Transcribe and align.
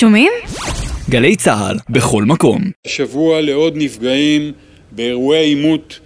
שומעים? 0.00 0.32
גלי 1.10 1.36
צה"ל, 1.36 1.76
בכל 1.90 2.24
מקום. 2.24 2.62
השבוע 2.86 3.40
לעוד 3.40 3.72
נפגעים 3.76 4.52
באירועי 4.92 5.44
עימות 5.44 6.00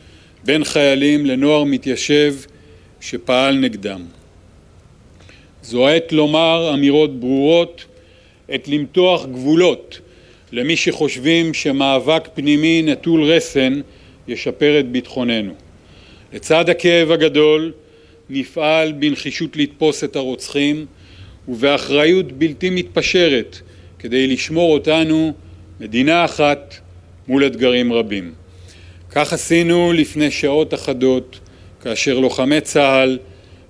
בין 0.44 0.64
חיילים 0.64 1.26
לנוער 1.26 1.64
מתיישב 1.64 2.34
שפעל 3.00 3.58
נגדם. 3.58 4.00
זו 5.62 5.88
העת 5.88 6.12
לומר 6.12 6.70
אמירות 6.74 7.20
ברורות, 7.20 7.84
עת 8.48 8.68
למתוח 8.68 9.26
גבולות 9.26 10.00
למי 10.52 10.76
שחושבים 10.76 11.54
שמאבק 11.54 12.28
פנימי 12.34 12.82
נטול 12.82 13.22
רסן 13.24 13.80
ישפר 14.28 14.80
את 14.80 14.88
ביטחוננו. 14.88 15.52
לצד 16.32 16.68
הכאב 16.68 17.10
הגדול 17.10 17.72
נפעל 18.30 18.92
בנחישות 18.92 19.56
לתפוס 19.56 20.04
את 20.04 20.16
הרוצחים 20.16 20.86
ובאחריות 21.48 22.32
בלתי 22.32 22.70
מתפשרת 22.70 23.60
כדי 24.02 24.26
לשמור 24.26 24.72
אותנו 24.72 25.32
מדינה 25.80 26.24
אחת 26.24 26.74
מול 27.28 27.46
אתגרים 27.46 27.92
רבים. 27.92 28.32
כך 29.10 29.32
עשינו 29.32 29.92
לפני 29.92 30.30
שעות 30.30 30.74
אחדות 30.74 31.40
כאשר 31.82 32.18
לוחמי 32.18 32.60
צה"ל 32.60 33.18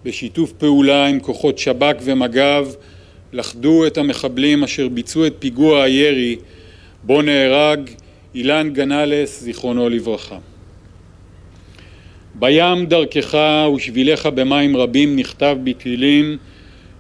בשיתוף 0.05 0.53
פעולה 0.53 1.07
עם 1.07 1.21
כוחות 1.21 1.59
שב"כ 1.59 1.97
ומג"ב 2.03 2.67
לכדו 3.33 3.87
את 3.87 3.99
המחבלים 3.99 4.65
אשר 4.65 4.89
ביצעו 4.89 5.27
את 5.27 5.35
פיגוע 5.39 5.83
הירי 5.83 6.37
בו 7.03 7.23
נהרג 7.23 7.91
אילן 8.35 8.71
גנלס 8.73 9.41
זיכרונו 9.41 9.89
לברכה. 9.89 10.39
בים 12.35 12.87
דרכך 12.87 13.39
ושביליך 13.77 14.27
במים 14.27 14.77
רבים 14.77 15.17
נכתב 15.17 15.57
בתהילים 15.65 16.39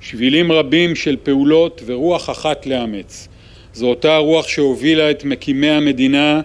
שבילים 0.02 0.52
רבים 0.52 0.94
של 0.94 1.16
פעולות 1.22 1.82
ורוח 1.86 2.30
אחת 2.30 2.66
לאמץ. 2.66 3.28
זו 3.74 3.86
אותה 3.86 4.16
רוח 4.16 4.48
שהובילה 4.48 5.10
את 5.10 5.24
מקימי 5.24 5.70
המדינה 5.70 6.40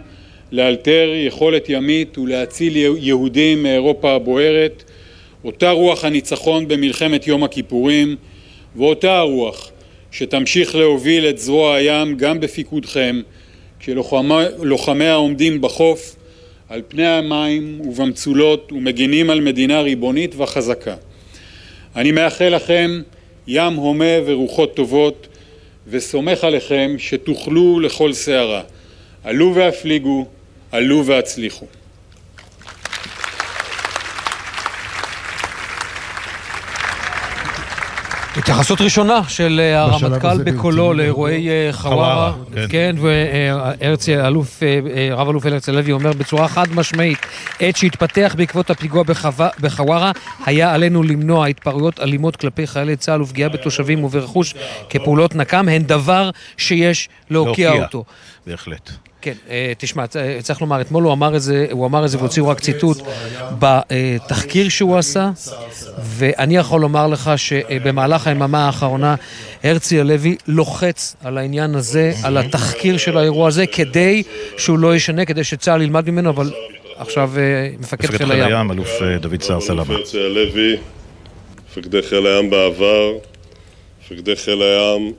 לאלתר 0.52 1.09
יכולת 1.15 1.70
ימית 1.70 2.17
ולהציל 2.17 2.77
יהודים 2.98 3.63
מאירופה 3.63 4.12
הבוערת, 4.12 4.84
אותה 5.45 5.71
רוח 5.71 6.05
הניצחון 6.05 6.67
במלחמת 6.67 7.27
יום 7.27 7.43
הכיפורים, 7.43 8.15
ואותה 8.76 9.17
הרוח 9.17 9.71
שתמשיך 10.12 10.76
להוביל 10.76 11.29
את 11.29 11.37
זרוע 11.37 11.76
הים 11.76 12.17
גם 12.17 12.39
בפיקודכם, 12.39 13.21
כשלוחמיה 13.79 15.15
עומדים 15.15 15.62
בחוף 15.62 16.15
על 16.70 16.82
פני 16.87 17.07
המים 17.07 17.82
ובמצולות 17.82 18.71
ומגינים 18.71 19.29
על 19.29 19.41
מדינה 19.41 19.82
ריבונית 19.82 20.35
וחזקה. 20.37 20.95
אני 21.95 22.12
מאחל 22.12 22.49
לכם 22.55 23.01
ים 23.48 23.73
הומה 23.73 24.05
ורוחות 24.26 24.76
טובות 24.76 25.27
וסומך 25.87 26.43
עליכם 26.43 26.95
שתוכלו 26.98 27.79
לכל 27.79 28.13
שערה. 28.13 28.62
עלו 29.23 29.55
והפליגו, 29.55 30.26
עלו 30.71 31.05
והצליחו. 31.05 31.65
התייחסות 38.38 38.82
ראשונה 38.82 39.21
של 39.27 39.60
אה, 39.63 39.82
הרמטכ"ל 39.82 40.43
בקולו 40.43 40.93
לאירועי 40.93 41.49
אה, 41.49 41.70
חווארה, 41.71 42.34
כן, 42.54 42.66
כן. 42.70 42.96
והרצי, 42.99 44.18
אלוף, 44.18 44.63
אה, 44.63 45.10
רב 45.12 45.29
אלוף 45.29 45.46
הרצי 45.46 45.71
לוי 45.71 45.91
אומר 45.91 46.12
בצורה 46.13 46.48
חד 46.48 46.66
משמעית, 46.76 47.18
עת 47.60 47.77
שהתפתח 47.77 48.35
בעקבות 48.38 48.70
הפיגוע 48.70 49.04
בחווארה, 49.60 50.12
היה 50.46 50.74
עלינו 50.74 51.04
למנוע 51.04 51.48
התפרעויות 51.48 51.99
אלימות 51.99 52.35
כלפי 52.35 52.68
חיילי 52.68 52.96
צה"ל 52.96 53.21
ופגיעה 53.21 53.49
בתושבים 53.49 54.04
וברכוש 54.04 54.54
כפעולות 54.90 55.35
נקם, 55.35 55.70
הן 55.70 55.84
דבר 55.84 56.29
שיש 56.57 57.10
להוקיע. 57.29 57.72
אותו. 57.72 58.04
בהחלט. 58.48 58.91
כן, 59.21 59.34
אה, 59.49 59.73
תשמע, 59.77 60.05
אה, 60.15 60.37
צריך 60.41 60.62
לומר, 60.62 60.82
אתמול 60.82 61.04
הוא 61.04 61.13
אמר 61.13 61.35
את 61.35 61.41
זה, 61.41 61.68
הוא 61.71 61.85
אמר 61.85 62.05
את 62.05 62.10
זה 62.10 62.18
והוציאו 62.18 62.48
רק 62.48 62.60
ציטוט 62.60 62.98
בתחקיר 63.60 64.69
שהוא 64.69 64.97
עשה, 64.97 65.29
ואני 66.03 66.57
יכול 66.57 66.81
לומר 66.81 67.07
לך 67.07 67.31
שבמהלך 67.38 68.28
היממה 68.28 68.66
האחרונה 68.66 69.16
הרצי 69.63 70.00
הלוי 70.00 70.35
לוחץ 70.47 71.16
על 71.23 71.38
העניין 71.38 71.75
הזה, 71.75 72.13
על 72.23 72.38
התחקיר 72.38 72.97
של 72.97 73.17
האירוע 73.17 73.47
הזה, 73.47 73.66
כדי 73.67 74.23
שהוא 74.57 74.79
לא 74.79 74.95
ישנה, 74.95 75.25
כדי 75.25 75.44
שצה"ל 75.44 75.81
ילמד 75.81 76.09
ממנו, 76.09 76.29
אבל 76.29 76.51
עכשיו 76.97 77.31
אה, 77.38 77.69
מפקד 77.79 78.07
חיל 78.07 78.31
הים. 78.31 78.39
מפקד 78.39 78.45
חיל 78.45 78.55
הים, 78.55 78.72
אלוף 78.72 78.89
דוד 79.22 79.41
סער 79.41 79.61
סלמה. 79.61 79.94
הרצי 79.94 80.19
הלוי, 80.19 80.78
מפקדי 81.69 82.01
חיל 82.01 82.28
הים 82.28 82.49
בעבר, 82.49 83.13
מפקדי 84.03 84.35
חיל 84.35 84.61
הים, 84.61 85.13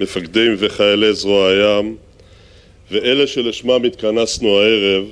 מפקדים 0.00 0.56
וחיילי 0.58 1.14
זרוע 1.14 1.48
הים, 1.48 1.96
ואלה 2.94 3.26
שלשמם 3.26 3.84
התכנסנו 3.84 4.60
הערב, 4.60 5.04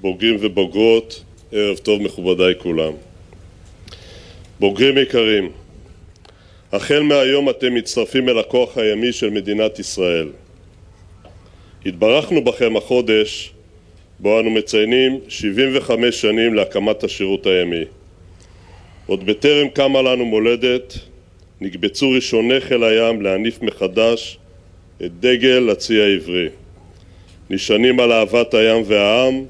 בוגרים 0.00 0.36
ובוגרות, 0.40 1.24
ערב 1.52 1.76
טוב 1.76 2.02
מכובדיי 2.02 2.54
כולם. 2.58 2.92
בוגרים 4.60 4.98
יקרים, 4.98 5.50
החל 6.72 7.00
מהיום 7.00 7.50
אתם 7.50 7.74
מצטרפים 7.74 8.28
אל 8.28 8.38
הכוח 8.38 8.78
הימי 8.78 9.12
של 9.12 9.30
מדינת 9.30 9.78
ישראל. 9.78 10.28
התברכנו 11.86 12.44
בכם 12.44 12.76
החודש 12.76 13.52
בו 14.18 14.40
אנו 14.40 14.50
מציינים 14.50 15.20
75 15.28 16.20
שנים 16.20 16.54
להקמת 16.54 17.04
השירות 17.04 17.46
הימי. 17.46 17.84
עוד 19.06 19.26
בטרם 19.26 19.68
קמה 19.68 20.02
לנו 20.02 20.24
מולדת, 20.24 20.98
נקבצו 21.60 22.10
ראשוני 22.10 22.60
חיל 22.60 22.84
הים 22.84 23.22
להניף 23.22 23.62
מחדש 23.62 24.38
את 25.04 25.20
דגל 25.20 25.70
הצי 25.70 26.02
העברי. 26.02 26.48
נשענים 27.52 28.00
על 28.00 28.12
אהבת 28.12 28.54
הים 28.54 28.82
והעם, 28.86 29.44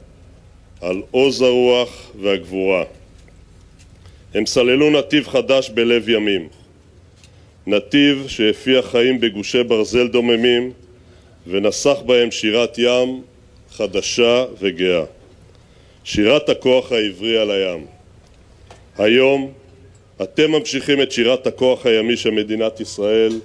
על 0.80 1.02
עוז 1.10 1.42
הרוח 1.42 2.10
והגבורה. 2.20 2.84
הם 4.34 4.46
סללו 4.46 4.90
נתיב 4.90 5.28
חדש 5.28 5.70
בלב 5.70 6.08
ימים, 6.08 6.48
נתיב 7.66 8.24
שהפיח 8.28 8.90
חיים 8.90 9.20
בגושי 9.20 9.62
ברזל 9.62 10.08
דוממים 10.08 10.72
ונסח 11.46 11.96
בהם 12.06 12.30
שירת 12.30 12.78
ים 12.78 13.22
חדשה 13.70 14.44
וגאה. 14.60 15.04
שירת 16.04 16.48
הכוח 16.48 16.92
העברי 16.92 17.38
על 17.38 17.50
הים. 17.50 17.86
היום 18.98 19.52
אתם 20.22 20.50
ממשיכים 20.50 21.02
את 21.02 21.12
שירת 21.12 21.46
הכוח 21.46 21.86
הימי 21.86 22.16
של 22.16 22.30
מדינת 22.30 22.80
ישראל 22.80 23.40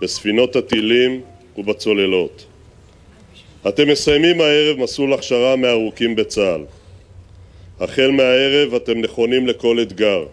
בספינות 0.00 0.56
הטילים 0.56 1.20
ובצוללות. 1.58 2.53
אתם 3.68 3.88
מסיימים 3.88 4.40
הערב 4.40 4.78
מסלול 4.78 5.12
הכשרה 5.12 5.56
מהארוכים 5.56 6.16
בצה"ל. 6.16 6.64
החל 7.80 8.10
מהערב 8.10 8.74
אתם 8.74 9.00
נכונים 9.00 9.46
לכל 9.46 9.82
אתגר. 9.82 10.26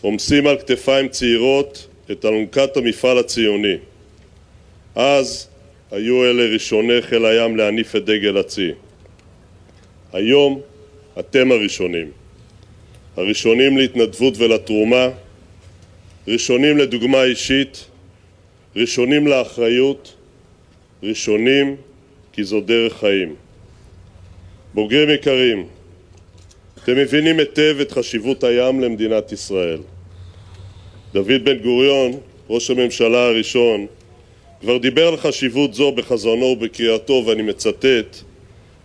עומסים 0.00 0.46
על 0.46 0.58
כתפיים 0.58 1.08
צעירות 1.08 1.88
את 2.10 2.24
אלונקת 2.24 2.76
המפעל 2.76 3.18
הציוני. 3.18 3.76
אז 4.94 5.48
היו 5.90 6.24
אלה 6.24 6.42
ראשוני 6.42 7.02
חיל 7.02 7.24
הים 7.24 7.56
להניף 7.56 7.96
את 7.96 8.04
דגל 8.04 8.36
הצי. 8.36 8.70
היום 10.12 10.60
אתם 11.18 11.52
הראשונים. 11.52 12.10
הראשונים 13.16 13.76
להתנדבות 13.76 14.34
ולתרומה, 14.38 15.08
ראשונים 16.28 16.78
לדוגמה 16.78 17.22
אישית, 17.22 17.84
ראשונים 18.76 19.26
לאחריות, 19.26 20.14
ראשונים 21.02 21.76
כי 22.36 22.44
זו 22.44 22.60
דרך 22.60 22.96
חיים. 23.00 23.34
בוגרים 24.74 25.10
יקרים, 25.10 25.66
אתם 26.82 26.96
מבינים 26.96 27.38
היטב 27.38 27.76
את 27.80 27.92
חשיבות 27.92 28.44
הים 28.44 28.80
למדינת 28.80 29.32
ישראל. 29.32 29.78
דוד 31.12 31.44
בן 31.44 31.58
גוריון, 31.58 32.12
ראש 32.50 32.70
הממשלה 32.70 33.26
הראשון, 33.26 33.86
כבר 34.60 34.78
דיבר 34.78 35.08
על 35.08 35.16
חשיבות 35.16 35.74
זו 35.74 35.92
בחזונו 35.92 36.44
ובקריאתו, 36.44 37.22
ואני 37.26 37.42
מצטט: 37.42 38.16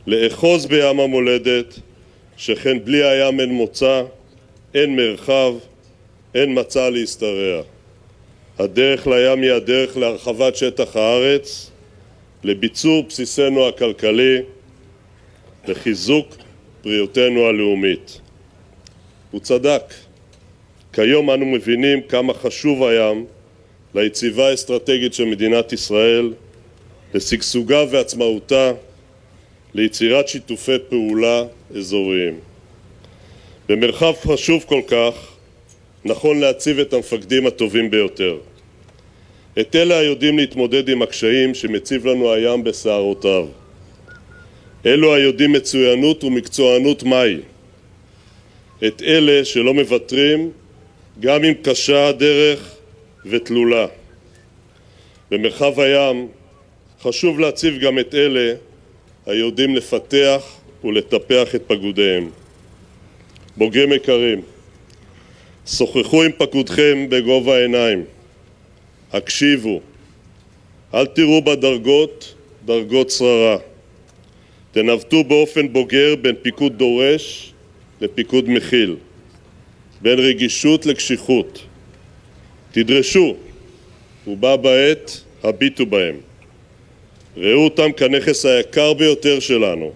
לאחוז 0.08 0.66
בים 0.66 1.00
המולדת, 1.00 1.80
שכן 2.38 2.78
בלי 2.84 3.04
הים 3.04 3.40
אין 3.40 3.50
מוצא, 3.50 4.04
אין 4.74 4.96
מרחב, 4.96 5.54
אין 6.36 6.60
מצע 6.60 6.90
להשתרע. 6.90 7.62
הדרך 8.60 9.08
לים 9.08 9.42
היא 9.42 9.52
הדרך 9.52 9.98
להרחבת 9.98 10.56
שטח 10.56 10.96
הארץ, 10.96 11.71
לביצור 12.44 13.04
בסיסנו 13.10 13.68
הכלכלי, 13.68 14.38
לחיזוק 15.68 16.36
בריאותנו 16.84 17.46
הלאומית. 17.46 18.22
הוא 19.32 19.42
צדק. 19.42 19.94
כיום 20.94 21.32
אנו 21.32 21.46
מבינים 21.46 22.02
כמה 22.02 22.34
חשוב 22.34 22.84
הים 22.84 23.26
ליציבה 23.96 24.50
האסטרטגית 24.50 25.14
של 25.14 25.26
מדינת 25.26 25.74
ישראל, 25.74 26.34
לשגשוגה 27.14 27.84
ועצמאותה, 27.92 28.72
ליצירת 29.74 30.28
שיתופי 30.28 30.76
פעולה 30.90 31.44
אזוריים. 31.76 32.40
במרחב 33.70 34.14
חשוב 34.22 34.64
כל 34.68 34.82
כך 34.88 35.14
נכון 36.06 36.40
להציב 36.40 36.80
את 36.80 36.94
המפקדים 36.94 37.48
הטובים 37.48 37.92
ביותר. 37.92 38.38
את 39.60 39.76
אלה 39.76 39.98
היודעים 39.98 40.38
להתמודד 40.38 40.90
עם 40.90 41.02
הקשיים 41.02 41.54
שמציב 41.54 42.06
לנו 42.08 42.34
הים 42.34 42.64
בסערותיו. 42.64 43.48
אלו 44.86 45.16
היודעים 45.16 45.52
מצוינות 45.52 46.24
ומקצוענות 46.24 47.04
מהי. 47.04 47.38
את 48.88 49.02
אלה 49.02 49.46
שלא 49.46 49.74
מוותרים 49.74 50.52
גם 51.20 51.44
אם 51.44 51.54
קשה 51.62 52.08
הדרך 52.08 52.76
ותלולה. 53.26 53.86
במרחב 55.32 55.80
הים 55.80 56.28
חשוב 57.02 57.40
להציב 57.40 57.80
גם 57.80 58.00
את 58.00 58.16
אלה 58.16 58.54
היודעים 59.26 59.76
לפתח 59.76 60.42
ולטפח 60.84 61.56
את 61.56 61.62
פקודיהם. 61.68 62.30
בוגרים 63.58 63.92
יקרים, 63.94 64.42
שוחחו 65.68 66.24
עם 66.24 66.32
פקודכם 66.38 67.06
בגובה 67.10 67.56
העיניים, 67.56 68.06
הקשיבו, 69.14 69.82
אל 70.94 71.06
תראו 71.06 71.42
בדרגות 71.42 72.36
דרגות 72.66 73.10
שררה. 73.10 73.58
תנווטו 74.72 75.24
באופן 75.24 75.74
בוגר 75.74 76.16
בין 76.22 76.36
פיקוד 76.42 76.78
דורש 76.78 77.54
לפיקוד 78.02 78.50
מכיל, 78.50 78.96
בין 80.02 80.20
רגישות 80.20 80.86
לקשיחות. 80.86 81.60
תדרשו, 82.72 83.36
ובה 84.28 84.58
בעת 84.58 85.22
הביטו 85.44 85.86
בהם. 85.86 86.16
ראו 87.38 87.64
אותם 87.64 87.92
כנכס 87.92 88.46
היקר 88.46 88.94
ביותר 88.94 89.40
שלנו. 89.40 89.92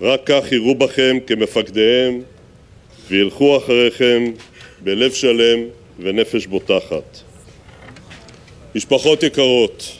רק 0.00 0.20
כך 0.26 0.52
יראו 0.52 0.74
בכם 0.74 1.18
כמפקדיהם 1.26 2.20
וילכו 3.08 3.56
אחריכם 3.56 4.32
בלב 4.80 5.12
שלם 5.12 5.58
ונפש 5.98 6.46
בוטחת. 6.46 7.31
משפחות 8.74 9.22
יקרות, 9.22 9.92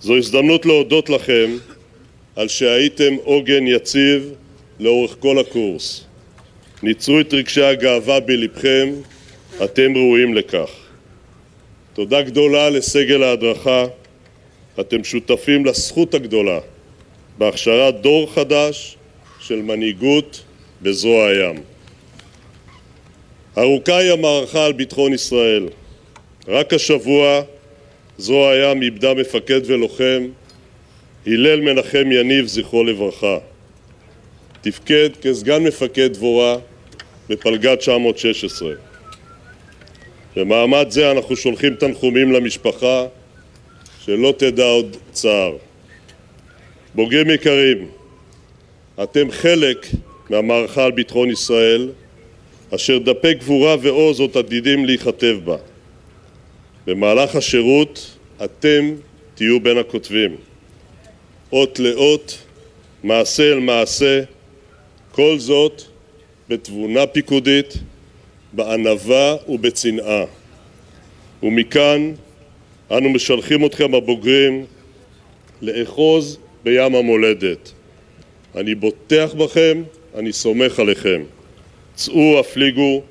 זו 0.00 0.16
הזדמנות 0.16 0.66
להודות 0.66 1.10
לכם 1.10 1.56
על 2.36 2.48
שהייתם 2.48 3.14
עוגן 3.24 3.66
יציב 3.66 4.32
לאורך 4.80 5.16
כל 5.18 5.38
הקורס. 5.38 6.04
ניצרו 6.82 7.20
את 7.20 7.34
רגשי 7.34 7.62
הגאווה 7.62 8.20
בלבכם, 8.20 8.88
אתם 9.64 9.96
ראויים 9.96 10.34
לכך. 10.34 10.70
תודה 11.94 12.22
גדולה 12.22 12.70
לסגל 12.70 13.22
ההדרכה, 13.22 13.84
אתם 14.80 15.04
שותפים 15.04 15.66
לזכות 15.66 16.14
הגדולה 16.14 16.58
בהכשרת 17.38 18.00
דור 18.00 18.32
חדש 18.34 18.96
של 19.40 19.62
מנהיגות 19.62 20.42
בזרוע 20.82 21.26
הים. 21.26 21.62
ארוכה 23.58 23.96
היא 23.96 24.12
המערכה 24.12 24.64
על 24.64 24.72
ביטחון 24.72 25.12
ישראל. 25.12 25.68
רק 26.48 26.72
השבוע 26.72 27.42
זרוע 28.18 28.50
הים 28.50 28.82
איבדה 28.82 29.14
מפקד 29.14 29.60
ולוחם, 29.64 30.26
הלל 31.26 31.60
מנחם 31.60 32.12
יניב, 32.12 32.46
זכרו 32.46 32.84
לברכה. 32.84 33.38
תפקד 34.60 35.10
כסגן 35.22 35.62
מפקד 35.62 36.12
דבורה 36.12 36.56
בפלגה 37.28 37.76
916. 37.76 38.72
במעמד 40.36 40.86
זה 40.90 41.10
אנחנו 41.10 41.36
שולחים 41.36 41.74
תנחומים 41.74 42.32
למשפחה, 42.32 43.06
שלא 44.04 44.34
תדע 44.38 44.64
עוד 44.64 44.96
צער. 45.12 45.56
בוגרים 46.94 47.30
יקרים, 47.30 47.88
אתם 49.02 49.30
חלק 49.30 49.86
מהמערכה 50.30 50.84
על 50.84 50.90
ביטחון 50.92 51.30
ישראל, 51.30 51.88
אשר 52.74 52.98
דפי 52.98 53.34
גבורה 53.34 53.76
ועוז 53.82 54.20
עוד 54.20 54.36
עתידים 54.36 54.84
להיכתב 54.84 55.36
בה. 55.44 55.56
במהלך 56.88 57.36
השירות 57.36 58.16
אתם 58.44 58.94
תהיו 59.34 59.60
בין 59.60 59.78
הכותבים. 59.78 60.36
אות 61.52 61.78
לאות, 61.78 62.38
מעשה 63.02 63.52
אל 63.52 63.58
מעשה, 63.58 64.22
כל 65.12 65.38
זאת 65.38 65.82
בתבונה 66.48 67.06
פיקודית, 67.06 67.74
בענווה 68.52 69.36
ובצנעה. 69.48 70.24
ומכאן 71.42 72.12
אנו 72.90 73.10
משלחים 73.10 73.66
אתכם 73.66 73.94
הבוגרים 73.94 74.64
לאחוז 75.62 76.38
בים 76.64 76.94
המולדת. 76.94 77.72
אני 78.56 78.74
בוטח 78.74 79.34
בכם, 79.38 79.82
אני 80.14 80.32
סומך 80.32 80.80
עליכם. 80.80 81.22
צאו, 81.94 82.38
הפליגו 82.38 83.02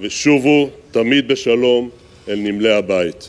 ושובו 0.00 0.70
תמיד 0.90 1.28
בשלום 1.28 1.90
אל 2.30 2.36
נמלי 2.36 2.72
הבית. 2.72 3.26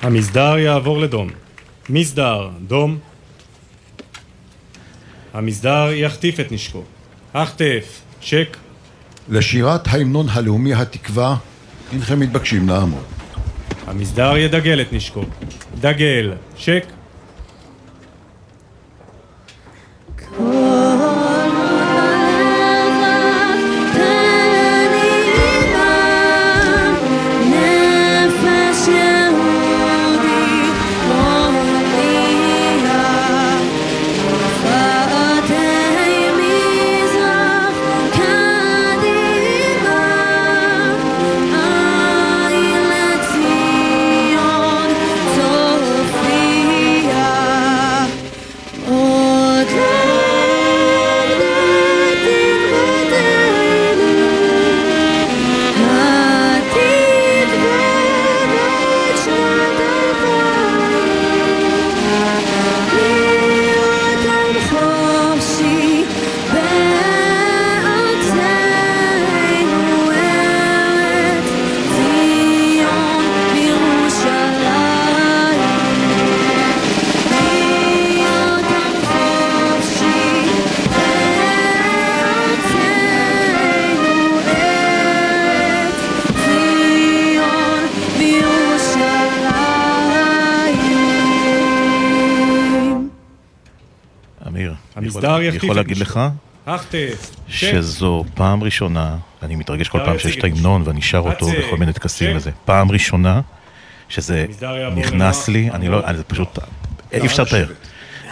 המסדר 0.00 0.58
יעבור 0.58 1.00
לדום. 1.00 1.30
מסדר, 1.88 2.50
דום. 2.66 2.98
המסדר 5.32 5.88
יחטיף 5.92 6.40
את 6.40 6.52
נשקו. 6.52 6.84
החטף, 7.34 8.00
צ'ק. 8.22 8.56
לשירת 9.28 9.88
ההמנון 9.88 10.26
הלאומי 10.28 10.74
התקווה, 10.74 11.36
הנכם 11.92 12.20
מתבקשים 12.20 12.68
לעמוד. 12.68 13.04
המסדר 13.86 14.36
ידגל 14.36 14.80
את 14.80 14.92
נשקו. 14.92 15.24
דגל, 15.80 16.32
צ'ק. 16.64 17.01
אני 95.48 95.56
יכול 95.56 95.76
להגיד 95.76 95.96
לך 95.96 96.20
שזו 97.48 98.24
פעם 98.34 98.62
ראשונה, 98.62 99.16
אני 99.42 99.56
מתרגש 99.56 99.88
כל 99.88 99.98
פעם 100.04 100.18
שיש 100.18 100.36
את 100.36 100.44
ההמנון 100.44 100.82
ואני 100.84 101.02
שר 101.02 101.18
אותו 101.18 101.46
בכל 101.46 101.76
מיני 101.76 101.92
טקסים 101.92 102.36
וזה, 102.36 102.50
פעם 102.64 102.90
ראשונה 102.90 103.40
שזה 104.08 104.46
נכנס 104.96 105.48
לי, 105.48 105.70
אני 105.70 105.88
לא, 105.88 106.02
זה 106.16 106.24
פשוט, 106.24 106.58
אי 107.12 107.26
אפשר 107.26 107.42
לתאר. 107.42 107.66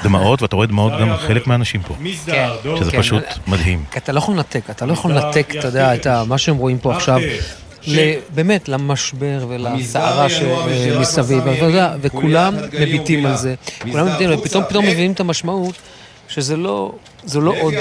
דמעות, 0.02 0.42
ואתה 0.42 0.56
רואה 0.56 0.66
דמעות 0.66 0.92
גם 1.00 1.16
חלק 1.16 1.46
מהאנשים 1.46 1.82
פה. 1.82 1.94
שזה 2.78 2.90
כן. 2.90 2.98
פשוט 2.98 3.24
מדהים. 3.46 3.84
אתה 3.96 4.12
לא 4.12 4.18
יכול 4.18 4.34
לנתק, 4.34 4.70
אתה 4.70 4.86
לא 4.86 4.92
יכול 4.92 5.12
לנתק, 5.12 5.54
אתה 5.58 5.68
יודע, 5.68 5.94
את 5.94 6.06
מה 6.06 6.38
שהם 6.38 6.56
רואים 6.56 6.78
פה 6.78 6.96
עכשיו. 6.96 7.20
באמת, 8.34 8.68
למשבר 8.68 9.46
ולסערה 9.48 10.28
שמסביב, 10.28 11.42
וכולם 12.00 12.54
מביטים 12.72 13.26
על 13.26 13.36
זה, 13.36 13.54
כולם 13.92 14.06
מביטים, 14.06 14.30
ופתאום 14.38 14.64
פתאום 14.68 14.84
מבינים 14.84 15.12
את 15.12 15.20
המשמעות 15.20 15.74
שזה 16.30 16.56
לא, 16.56 16.92
זה 17.24 17.40
לא 17.40 17.54
עוד... 17.60 17.74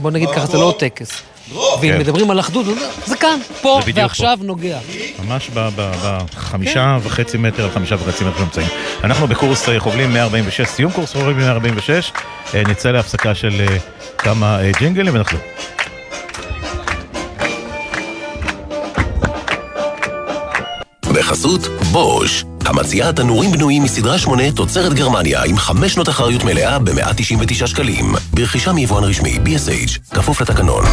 בוא 0.00 0.10
נגיד 0.10 0.28
ככה, 0.30 0.46
זה 0.46 0.58
לא 0.58 0.64
עוד 0.64 0.74
טקס. 0.74 1.22
ואם 1.54 1.92
כן. 1.92 1.98
מדברים 1.98 2.30
על 2.30 2.40
אחדות, 2.40 2.66
זה 3.06 3.16
כאן, 3.16 3.38
פה 3.62 3.80
ועכשיו 3.94 4.38
נוגע. 4.42 4.78
ממש 5.24 5.50
בחמישה 5.54 6.98
כן. 7.02 7.06
וחצי 7.06 7.38
מטר, 7.38 7.70
חמישה 7.70 7.94
וחצי 7.94 8.24
מטר 8.24 8.38
שנמצאים. 8.38 8.66
אנחנו 9.04 9.26
בקורס 9.26 9.68
אה, 9.68 9.80
חובלים 9.80 10.12
146, 10.12 10.68
סיום 10.68 10.92
קורס 10.92 11.12
חובלים 11.12 11.38
146, 11.38 12.12
אה, 12.54 12.62
נצא 12.62 12.90
להפסקה 12.90 13.34
של 13.34 13.60
אה, 13.60 13.76
כמה 14.18 14.58
ג'ינגלים 14.78 15.14
ונחזור. 15.14 15.40
בחסות 21.12 21.60
בוש 21.92 22.44
המציעה 22.64 23.12
תנורים 23.12 23.50
בנויים 23.52 23.82
מסדרה 23.82 24.18
8 24.18 24.50
תוצרת 24.50 24.94
גרמניה 24.94 25.42
עם 25.44 25.58
5 25.58 25.92
שנות 25.92 26.08
אחריות 26.08 26.44
מלאה 26.44 26.78
ב-199 26.78 27.66
שקלים. 27.66 28.14
ברכישה 28.34 28.72
מיבואן 28.72 29.04
רשמי 29.04 29.38
BSH, 29.44 30.14
כפוף 30.14 30.40
לתקנון. 30.40 30.84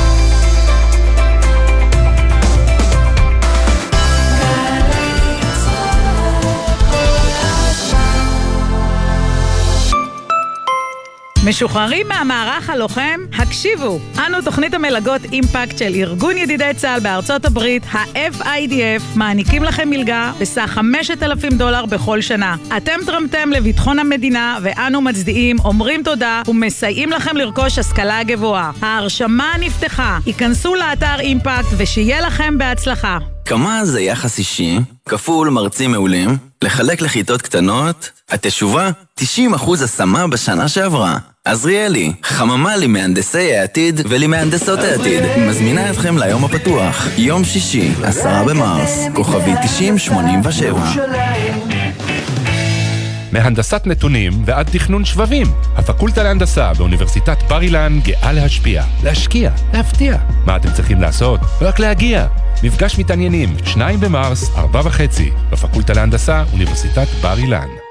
משוחררים 11.47 12.07
מהמערך 12.07 12.69
הלוחם? 12.69 13.19
הקשיבו, 13.33 13.99
אנו 14.25 14.41
תוכנית 14.41 14.73
המלגות 14.73 15.21
אימפקט 15.31 15.77
של 15.77 15.95
ארגון 15.95 16.37
ידידי 16.37 16.71
צה"ל 16.75 16.99
בארצות 16.99 17.45
הברית, 17.45 17.83
ה-FIDF, 17.91 19.01
מעניקים 19.15 19.63
לכם 19.63 19.89
מלגה 19.89 20.31
בסך 20.39 20.69
5,000 20.69 21.53
דולר 21.53 21.85
בכל 21.85 22.21
שנה. 22.21 22.55
אתם 22.77 22.99
תרמתם 23.05 23.49
לביטחון 23.51 23.99
המדינה, 23.99 24.57
ואנו 24.61 25.01
מצדיעים, 25.01 25.59
אומרים 25.59 26.03
תודה 26.03 26.41
ומסייעים 26.47 27.09
לכם 27.09 27.37
לרכוש 27.37 27.77
השכלה 27.79 28.23
גבוהה. 28.23 28.71
ההרשמה 28.81 29.53
נפתחה, 29.59 30.19
היכנסו 30.25 30.75
לאתר 30.75 31.19
אימפקט 31.19 31.67
ושיהיה 31.77 32.21
לכם 32.21 32.57
בהצלחה. 32.57 33.17
כמה 33.45 33.85
זה 33.85 34.01
יחס 34.01 34.39
אישי, 34.39 34.77
כפול 35.09 35.49
מרצים 35.49 35.91
מעולים, 35.91 36.37
לחלק 36.61 37.01
לכיתות 37.01 37.41
קטנות, 37.41 38.09
התשובה, 38.29 38.89
90% 39.19 39.23
השמה 39.83 40.27
בשנה 40.27 40.67
שעברה. 40.67 41.17
עזריאלי, 41.45 42.13
חממה 42.23 42.77
למהנדסי 42.77 43.55
העתיד 43.55 44.01
ולמהנדסות 44.09 44.79
העתיד, 44.79 45.23
מזמינה 45.37 45.89
אתכם 45.91 46.17
ליום 46.17 46.45
הפתוח, 46.45 47.07
יום 47.17 47.43
שישי, 47.43 47.91
עשרה 48.03 48.43
במרס, 48.43 48.99
כוכבי 49.13 49.51
9087. 49.63 50.81
מהנדסת 53.31 53.81
נתונים 53.85 54.33
ועד 54.45 54.69
תכנון 54.71 55.05
שבבים. 55.05 55.47
הפקולטה 55.75 56.23
להנדסה 56.23 56.73
באוניברסיטת 56.73 57.37
בר 57.49 57.61
אילן 57.61 57.99
גאה 58.03 58.31
להשפיע, 58.31 58.83
להשקיע, 59.03 59.51
להפתיע. 59.73 60.17
מה 60.45 60.55
אתם 60.55 60.71
צריכים 60.73 61.01
לעשות? 61.01 61.39
רק 61.61 61.79
להגיע. 61.79 62.27
מפגש 62.63 62.99
מתעניינים, 62.99 63.49
2 63.65 63.99
במרס, 63.99 64.49
4 64.55 64.81
וחצי, 64.83 65.31
בפקולטה 65.51 65.93
להנדסה, 65.93 66.43
אוניברסיטת 66.53 67.07
בר 67.21 67.37
אילן. 67.37 67.86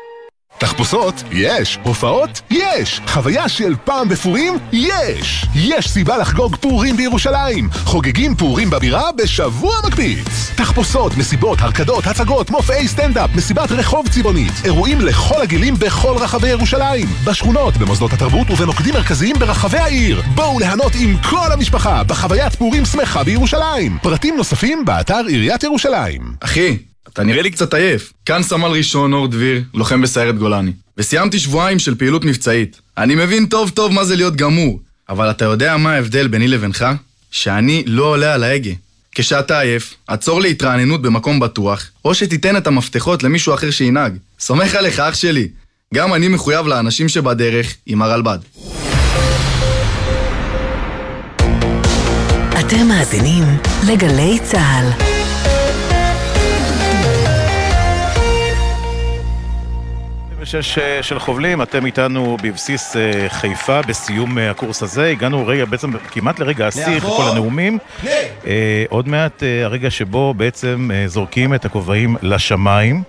תחפושות? 0.58 1.14
יש. 1.32 1.78
הופעות? 1.82 2.40
יש. 2.50 3.00
חוויה 3.06 3.48
של 3.48 3.74
פעם 3.84 4.08
בפורים? 4.08 4.58
יש. 4.72 5.46
יש 5.54 5.88
סיבה 5.90 6.18
לחגוג 6.18 6.56
פורים 6.56 6.96
בירושלים. 6.96 7.68
חוגגים 7.84 8.34
פורים 8.34 8.70
בבירה 8.70 9.12
בשבוע 9.12 9.74
מקפיץ. 9.86 10.50
תחפושות, 10.56 11.16
מסיבות, 11.16 11.60
הרקדות, 11.60 12.06
הצגות, 12.06 12.50
מופעי 12.50 12.88
סטנדאפ, 12.88 13.30
מסיבת 13.34 13.72
רחוב 13.72 14.08
צבעונית. 14.08 14.52
אירועים 14.64 15.00
לכל 15.00 15.42
הגילים 15.42 15.74
בכל 15.74 16.14
רחבי 16.18 16.48
ירושלים. 16.48 17.06
בשכונות, 17.24 17.76
במוסדות 17.76 18.12
התרבות 18.12 18.50
ובמוקדים 18.50 18.94
מרכזיים 18.94 19.36
ברחבי 19.38 19.78
העיר. 19.78 20.22
בואו 20.34 20.58
ליהנות 20.58 20.92
עם 21.00 21.16
כל 21.30 21.52
המשפחה 21.52 22.04
בחוויית 22.04 22.54
פורים 22.54 22.84
שמחה 22.84 23.24
בירושלים. 23.24 23.98
פרטים 24.02 24.36
נוספים 24.36 24.84
באתר 24.84 25.22
עיריית 25.28 25.62
ירושלים. 25.62 26.22
אחי, 26.40 26.76
אתה 27.12 27.22
נראה 27.22 27.42
לי 27.42 27.50
קצת 27.50 27.74
עייף. 27.74 28.12
כאן 28.26 28.42
סמל 28.42 28.68
ראשון 28.68 29.12
אור 29.12 29.28
דביר, 29.28 29.62
לוחם 29.74 30.02
בסיירת 30.02 30.38
גולני. 30.38 30.72
וסיימתי 30.98 31.38
שבועיים 31.38 31.78
של 31.78 31.94
פעילות 31.94 32.24
מבצעית. 32.24 32.80
אני 32.98 33.14
מבין 33.14 33.46
טוב 33.46 33.70
טוב 33.70 33.92
מה 33.92 34.04
זה 34.04 34.16
להיות 34.16 34.36
גמור, 34.36 34.80
אבל 35.08 35.30
אתה 35.30 35.44
יודע 35.44 35.76
מה 35.76 35.92
ההבדל 35.92 36.28
ביני 36.28 36.48
לבינך? 36.48 36.86
שאני 37.30 37.82
לא 37.86 38.04
עולה 38.04 38.34
על 38.34 38.44
ההגה. 38.44 38.70
כשאתה 39.12 39.60
עייף, 39.60 39.94
עצור 40.06 40.40
להתרעננות 40.40 41.02
במקום 41.02 41.40
בטוח, 41.40 41.86
או 42.04 42.14
שתיתן 42.14 42.56
את 42.56 42.66
המפתחות 42.66 43.22
למישהו 43.22 43.54
אחר 43.54 43.70
שינהג. 43.70 44.16
סומך 44.40 44.74
עליך, 44.74 45.00
אח 45.00 45.14
שלי. 45.14 45.48
גם 45.94 46.14
אני 46.14 46.28
מחויב 46.28 46.66
לאנשים 46.66 47.08
שבדרך 47.08 47.74
עם 47.86 48.02
הרלב"ד. 48.02 48.38
אתם 52.60 52.88
מאזינים 52.88 53.44
לגלי 53.88 54.38
צה"ל. 54.44 55.15
שש 60.46 60.78
אה, 60.78 61.02
של 61.02 61.18
חובלים, 61.18 61.62
אתם 61.62 61.86
איתנו 61.86 62.36
בבסיס 62.42 62.96
אה, 62.96 63.28
חיפה 63.28 63.82
בסיום 63.82 64.38
אה, 64.38 64.50
הקורס 64.50 64.82
הזה. 64.82 65.06
הגענו 65.10 65.46
רגע, 65.46 65.64
בעצם 65.64 65.92
כמעט 66.10 66.38
לרגע 66.38 66.66
השיא, 66.66 67.00
כל 67.00 67.28
הנאומים. 67.30 67.78
עוד 68.88 69.08
מעט 69.08 69.42
הרגע 69.64 69.90
שבו 69.90 70.34
בעצם 70.34 70.90
זורקים 71.06 71.54
את 71.54 71.64
הכובעים 71.64 72.16
לשמיים. 72.22 73.02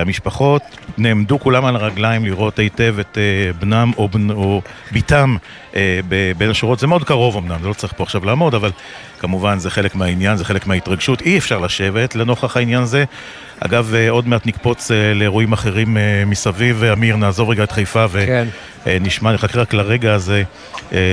המשפחות 0.00 0.62
נעמדו 0.98 1.40
כולם 1.40 1.64
על 1.64 1.76
הרגליים 1.76 2.24
לראות 2.24 2.58
היטב 2.58 2.96
את 3.00 3.18
בנם 3.58 3.90
או, 3.96 4.08
בנ... 4.08 4.30
או 4.30 4.62
בתם 4.92 5.36
בין 6.38 6.50
השורות. 6.50 6.78
זה 6.78 6.86
מאוד 6.86 7.04
קרוב 7.04 7.36
אמנם, 7.36 7.62
זה 7.62 7.68
לא 7.68 7.72
צריך 7.72 7.92
פה 7.96 8.02
עכשיו 8.02 8.24
לעמוד, 8.24 8.54
אבל 8.54 8.70
כמובן 9.18 9.58
זה 9.58 9.70
חלק 9.70 9.94
מהעניין, 9.94 10.36
זה 10.36 10.44
חלק 10.44 10.66
מההתרגשות. 10.66 11.22
אי 11.22 11.38
אפשר 11.38 11.58
לשבת 11.58 12.14
לנוכח 12.14 12.56
העניין 12.56 12.82
הזה. 12.82 13.04
אגב, 13.60 13.94
אה, 13.94 14.10
עוד 14.10 14.28
מעט 14.28 14.46
נקפוץ 14.46 14.90
אה, 14.90 15.14
לאירועים 15.14 15.52
אחרים 15.52 15.96
אה, 15.96 16.22
מסביב. 16.26 16.84
אמיר, 16.84 17.16
נעזוב 17.16 17.50
רגע 17.50 17.64
את 17.64 17.72
חיפה 17.72 18.04
ונשמע, 18.10 18.26
כן. 18.26 18.48
נחכה 19.22 19.60
רק 19.60 19.74
לרגע 19.74 20.14
הזה 20.14 20.42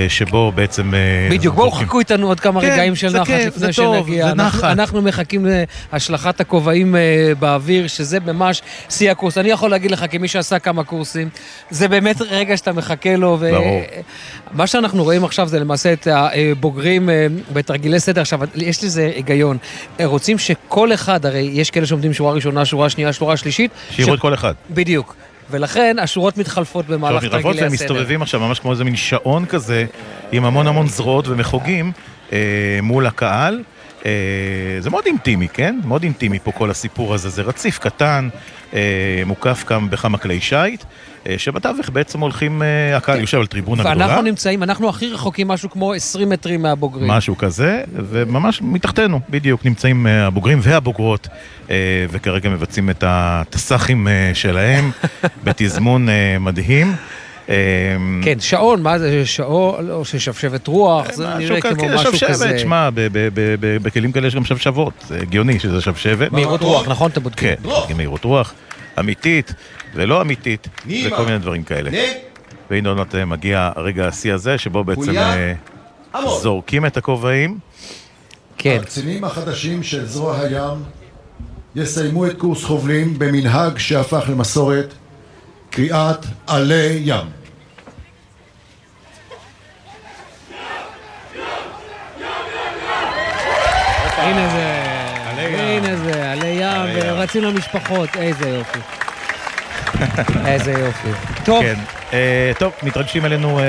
שבו 0.08 0.52
בעצם... 0.52 0.92
בדיוק, 1.30 1.54
בואו 1.54 1.70
חכו 1.70 1.98
איתנו 1.98 2.28
עוד 2.28 2.40
כמה 2.40 2.60
כן, 2.60 2.72
רגעים 2.72 2.96
של 2.96 3.08
נחת 3.08 3.26
כיף, 3.26 3.56
לפני 3.56 3.72
טוב, 3.72 4.06
שנגיע. 4.06 4.30
אנחנו, 4.30 4.68
אנחנו 4.68 5.02
מחכים 5.02 5.46
להשלכת 5.92 6.40
הכובעים 6.40 6.94
באוויר, 7.38 7.86
שזה 7.86 8.20
ממש 8.20 8.62
שיא 8.90 9.10
הקורס. 9.10 9.38
אני 9.38 9.50
יכול 9.50 9.70
להגיד 9.70 9.90
לך, 9.90 10.04
כמי 10.10 10.28
שעשה 10.28 10.58
כמה 10.58 10.84
קורסים, 10.84 11.28
זה 11.70 11.88
באמת 11.88 12.16
רגע 12.20 12.56
שאתה 12.56 12.72
מחכה 12.72 13.16
לו. 13.16 13.36
ו... 13.40 13.50
ברור. 13.52 13.80
מה 14.52 14.66
שאנחנו 14.66 15.04
רואים 15.04 15.24
עכשיו 15.24 15.48
זה 15.48 15.60
למעשה 15.60 15.92
את 15.92 16.08
הבוגרים 16.10 17.08
בתרגילי 17.52 18.00
סדר. 18.00 18.20
עכשיו, 18.20 18.40
יש 18.54 18.84
לזה 18.84 19.12
היגיון. 19.16 19.58
רוצים 20.04 20.38
שכל 20.38 20.94
אחד, 20.94 21.26
הרי 21.26 21.50
יש 21.52 21.70
כאלה 21.70 21.86
שעומדים 21.86 22.12
שורה 22.12 22.32
ראשונה, 22.32 22.64
שורה 22.64 22.90
שנייה, 22.90 23.12
שורה 23.12 23.36
שלישית. 23.36 23.70
שיראו 23.90 24.12
ש... 24.12 24.14
את 24.14 24.20
כל 24.20 24.34
אחד. 24.34 24.54
בדיוק. 24.70 25.16
ולכן 25.52 25.96
השורות 25.98 26.38
מתחלפות 26.38 26.86
במהלך 26.86 27.24
תרגילי 27.24 27.36
הסדר. 27.36 27.48
מתחלפות 27.48 27.62
והם 27.62 27.72
מסתובבים 27.72 28.22
עכשיו 28.22 28.40
ממש 28.40 28.60
כמו 28.60 28.72
איזה 28.72 28.84
מין 28.84 28.96
שעון 28.96 29.46
כזה, 29.46 29.86
עם 30.32 30.44
המון 30.44 30.66
המון 30.66 30.88
זרועות 30.88 31.28
ומחוגים 31.28 31.92
אה, 32.32 32.38
מול 32.82 33.06
הקהל. 33.06 33.62
אה, 34.06 34.10
זה 34.80 34.90
מאוד 34.90 35.06
אינטימי, 35.06 35.48
כן? 35.48 35.80
מאוד 35.84 36.02
אינטימי 36.02 36.38
פה 36.38 36.52
כל 36.52 36.70
הסיפור 36.70 37.14
הזה. 37.14 37.28
זה 37.28 37.42
רציף 37.42 37.78
קטן, 37.78 38.28
מוקף 39.26 39.64
גם 39.68 39.90
בכמה 39.90 40.18
כלי 40.18 40.40
שיט. 40.40 40.84
אה, 41.28 41.34
שבתווך 41.38 41.90
בעצם 41.90 42.20
הולכים, 42.20 42.62
אה, 42.62 42.96
הקהל 42.96 43.20
יושב 43.20 43.38
על 43.38 43.46
טריבונה 43.46 43.82
גדולה. 43.82 44.06
ואנחנו 44.06 44.22
נמצאים, 44.22 44.62
אנחנו 44.62 44.88
הכי 44.88 45.08
רחוקים 45.08 45.48
משהו 45.48 45.70
כמו 45.70 45.92
20 45.92 46.28
מטרים 46.28 46.62
מהבוגרים. 46.62 47.08
משהו 47.08 47.38
כזה, 47.38 47.82
וממש 47.92 48.62
מתחתנו, 48.62 49.20
בדיוק, 49.30 49.64
נמצאים 49.64 50.06
אה, 50.06 50.26
הבוגרים 50.26 50.58
והבוגרות, 50.62 51.28
וכרגע 52.10 52.50
מבצעים 52.50 52.90
את 52.90 53.04
התסאחים 53.06 54.08
שלהם 54.34 54.90
בתזמון 55.44 56.08
מדהים. 56.40 56.94
כן, 58.22 58.40
שעון, 58.40 58.82
מה 58.82 58.98
זה, 58.98 59.26
שעון, 59.26 59.90
או 59.90 60.04
ששבשבת 60.04 60.66
רוח, 60.66 61.12
זה 61.12 61.34
נראה 61.38 61.60
כמו 61.60 61.88
משהו 61.94 62.12
כזה. 62.12 62.18
שבשבת, 62.18 62.58
שמע, 62.58 62.88
בכלים 63.82 64.12
כאלה 64.12 64.26
יש 64.26 64.34
גם 64.34 64.44
שבשבות, 64.44 64.92
זה 65.08 65.18
הגיוני 65.22 65.58
שזה 65.58 65.80
שבשבת. 65.80 66.32
מהירות 66.32 66.62
רוח, 66.62 66.88
נכון? 66.88 67.10
אתם 67.10 67.22
בודקים. 67.22 67.56
כן, 67.88 67.96
מהירות 67.96 68.24
רוח, 68.24 68.54
אמיתית. 68.98 69.54
ולא 69.94 70.20
אמיתית, 70.22 70.68
וכל 71.06 71.24
מיני 71.24 71.38
דברים 71.38 71.62
כאלה. 71.62 71.90
והנה 72.70 72.88
עוד 72.88 72.98
מעט 72.98 73.14
מגיע 73.14 73.70
הרגע 73.76 74.06
השיא 74.06 74.32
הזה, 74.32 74.58
שבו 74.58 74.84
בעצם 74.84 75.16
אה, 75.16 75.54
זורקים 76.40 76.86
את 76.86 76.96
הכובעים. 76.96 77.58
כן. 78.58 78.78
הקצינים 78.82 79.24
החדשים 79.24 79.82
של 79.82 80.06
זרוע 80.06 80.40
הים 80.40 80.82
יסיימו 81.76 82.26
את 82.26 82.38
קורס 82.38 82.64
חובלים 82.64 83.18
במנהג 83.18 83.78
שהפך 83.78 84.24
למסורת, 84.28 84.94
קריאת 85.72 86.26
עלי 86.46 87.00
ים. 87.04 87.26
הנה 94.16 94.48
זה, 94.48 94.82
הנה 95.36 95.96
זה, 95.96 96.32
עלי 96.32 96.46
ים, 96.46 96.90
ורצים 96.94 97.42
למשפחות, 97.42 98.16
איזה 98.16 98.48
יופי. 98.48 98.78
איזה 100.46 100.72
יופי. 100.72 101.08
טוב. 101.44 101.64
Uh, 102.12 102.14
טוב, 102.58 102.72
מתרגשים 102.82 103.24
עלינו 103.24 103.58
uh, 103.58 103.62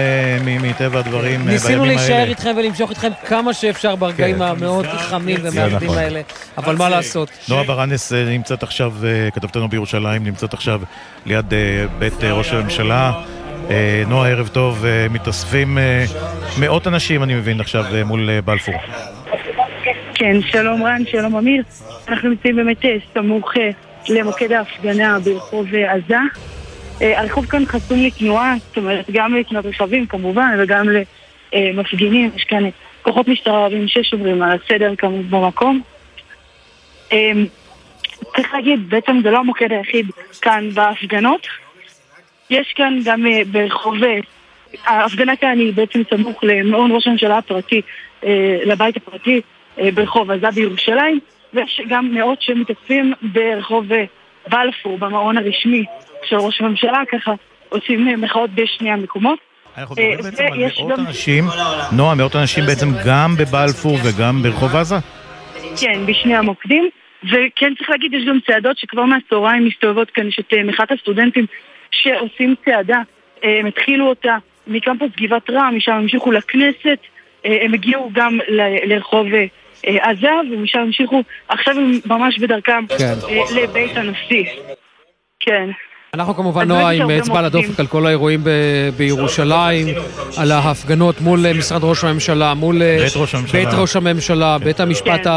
מטבע 0.46 1.00
הדברים 1.00 1.42
uh, 1.42 1.44
בימים 1.44 1.48
האלה. 1.48 1.54
ניסינו 1.54 1.86
להישאר 1.86 2.30
איתכם 2.30 2.54
ולמשוך 2.58 2.90
איתכם 2.90 3.10
כמה 3.26 3.54
שאפשר 3.54 3.96
ברגעים 3.96 4.36
כן. 4.36 4.42
המאוד 4.42 4.86
חמים 4.86 5.38
ומאחדים 5.42 5.90
נכון. 5.90 5.98
האלה, 5.98 6.22
אבל 6.58 6.76
מה 6.76 6.90
לעשות. 6.90 7.30
נועה 7.50 7.64
ברנס 7.64 8.12
נמצאת 8.12 8.64
עכשיו, 8.64 8.94
כתבתנו 9.34 9.68
בירושלים, 9.68 10.24
נמצאת 10.24 10.54
עכשיו 10.54 10.82
ליד 11.26 11.54
בית 12.00 12.24
ראש 12.24 12.52
הממשלה. 12.52 13.12
נועה, 14.08 14.30
ערב 14.30 14.48
טוב, 14.48 14.86
מתאספים 15.10 15.78
מאות 16.60 16.88
אנשים, 16.88 17.24
אני 17.24 17.34
מבין, 17.36 17.60
עכשיו 17.60 17.86
מול 18.06 18.40
בלפור. 18.46 18.76
כן, 20.16 20.42
שלום 20.42 20.84
רן, 20.84 21.06
שלום 21.06 21.36
אמיר. 21.36 21.64
אנחנו 22.08 22.30
נמצאים 22.30 22.56
באמת 22.56 22.86
אה, 22.86 22.96
סמוך 23.14 23.52
אה, 23.58 23.70
למוקד 24.10 24.52
ההפגנה 24.52 25.20
ברחוב 25.20 25.68
אה, 25.76 25.94
עזה. 25.94 26.18
הרחוב 27.02 27.46
כאן 27.46 27.66
חסום 27.66 28.00
לתנועה, 28.00 28.56
זאת 28.68 28.78
אומרת 28.78 29.06
גם 29.12 29.36
לתנועת 29.36 29.66
רכבים 29.66 30.06
כמובן, 30.06 30.56
וגם 30.60 30.88
למפגינים. 31.54 32.32
יש 32.36 32.44
כאן 32.44 32.64
כוחות 33.02 33.28
משטרה 33.28 33.66
רבים 33.66 33.88
ששומרים 33.88 34.42
על 34.42 34.58
הסדר 34.64 34.96
כמובן 34.96 35.30
במקום. 35.30 35.82
צריך 38.36 38.54
להגיד, 38.54 38.90
בעצם 38.90 39.20
זה 39.24 39.32
לא 39.32 39.38
המוקד 39.38 39.72
היחיד 39.72 40.06
כאן 40.42 40.70
בהפגנות. 40.74 41.48
יש 42.50 42.74
כאן 42.76 43.00
גם 43.06 43.26
ברחוב, 43.52 43.96
ההפגנה 44.86 45.36
כאן 45.36 45.60
היא 45.60 45.74
בעצם 45.74 46.02
סמוך 46.10 46.44
למעון 46.44 46.92
ראש 46.92 47.08
הממשלה 47.08 47.38
הפרטי, 47.38 47.82
לבית 48.66 48.98
הפרטי 48.98 49.42
אה, 49.80 49.92
ברחוב 49.92 50.32
עזה 50.32 50.52
בירושלים, 50.56 51.20
ויש 51.54 51.82
גם 51.90 52.14
מאות 52.14 52.42
שמתאספים 52.42 53.14
ברחוב 53.22 53.94
אה, 53.94 54.04
בלפור, 54.48 54.98
במעון 54.98 55.38
הרשמי 55.38 55.86
של 56.26 56.36
ראש 56.36 56.62
הממשלה, 56.62 57.02
ככה 57.12 57.32
עושים 57.70 58.08
אה, 58.08 58.16
מחאות 58.16 58.50
בשני 58.50 58.92
המקומות. 58.92 59.40
אנחנו 59.78 59.96
מדברים 59.96 60.18
בעצם 60.24 60.44
על 60.44 60.88
מאות 60.88 61.00
אנשים, 61.00 61.44
נועה, 61.92 62.16
מאות 62.16 62.36
אנשים 62.36 62.66
בעצם 62.66 62.88
גם 63.06 63.36
בבלפור 63.38 63.98
וגם 64.04 64.44
ברחוב 64.44 64.76
עזה? 64.76 64.96
כן, 65.82 66.06
בשני 66.06 66.36
המוקדים. 66.36 66.90
וכן 67.24 67.74
צריך 67.78 67.90
להגיד, 67.90 68.14
יש 68.14 68.26
גם 68.28 68.40
צעדות 68.48 68.78
שכבר 68.78 69.06
מהצהריים 69.06 69.66
מסתובבות 69.66 70.12
כאן, 70.12 70.28
יש 70.28 70.40
את 70.40 70.54
מחאת 70.66 70.92
הסטודנטים 70.92 71.46
שעושים 71.92 72.56
צעדה, 72.66 73.02
הם 73.44 73.66
התחילו 73.66 74.10
אותה 74.10 74.38
מקמפוס 74.68 75.12
גבעת 75.18 75.50
רם, 75.50 75.74
משם 75.78 75.92
המשיכו 75.92 76.32
לכנסת, 76.32 77.00
הם 77.44 77.74
הגיעו 77.74 78.10
גם 78.14 78.40
לרחוב 78.84 79.28
אה, 79.88 80.12
עזב, 80.12 80.52
ומשם 80.52 80.80
המשיכו, 80.80 81.24
עכשיו 81.48 81.76
הם 81.78 82.00
ממש 82.06 82.40
בדרכם 82.40 82.86
כן. 82.98 83.14
אה, 83.30 83.62
לבית 83.62 83.98
הנשיא. 83.98 84.46
כן. 85.40 85.70
אנחנו 86.14 86.36
כמובן, 86.36 86.68
נועה, 86.68 86.90
עם 86.92 87.12
אצבע 87.12 87.42
לדופק 87.42 87.80
על 87.80 87.88
כל 87.88 88.08
האירועים 88.08 88.44
ב- 88.44 88.50
בירושלים, 88.98 89.88
על 90.38 90.52
ההפגנות 90.52 91.22
מול 91.22 91.46
אה, 91.46 91.54
משרד 91.54 91.84
ראש 91.84 92.04
הממשלה, 92.04 92.54
מול 92.54 92.80
בית 92.80 93.16
ראש 93.16 93.36
הממשלה, 93.36 93.66
בית, 93.66 93.74
ראש 93.74 93.96
הממשלה, 93.96 94.56
כן. 94.60 94.66
בית 94.66 94.80
המשפט 94.80 95.24
כן. 95.24 95.30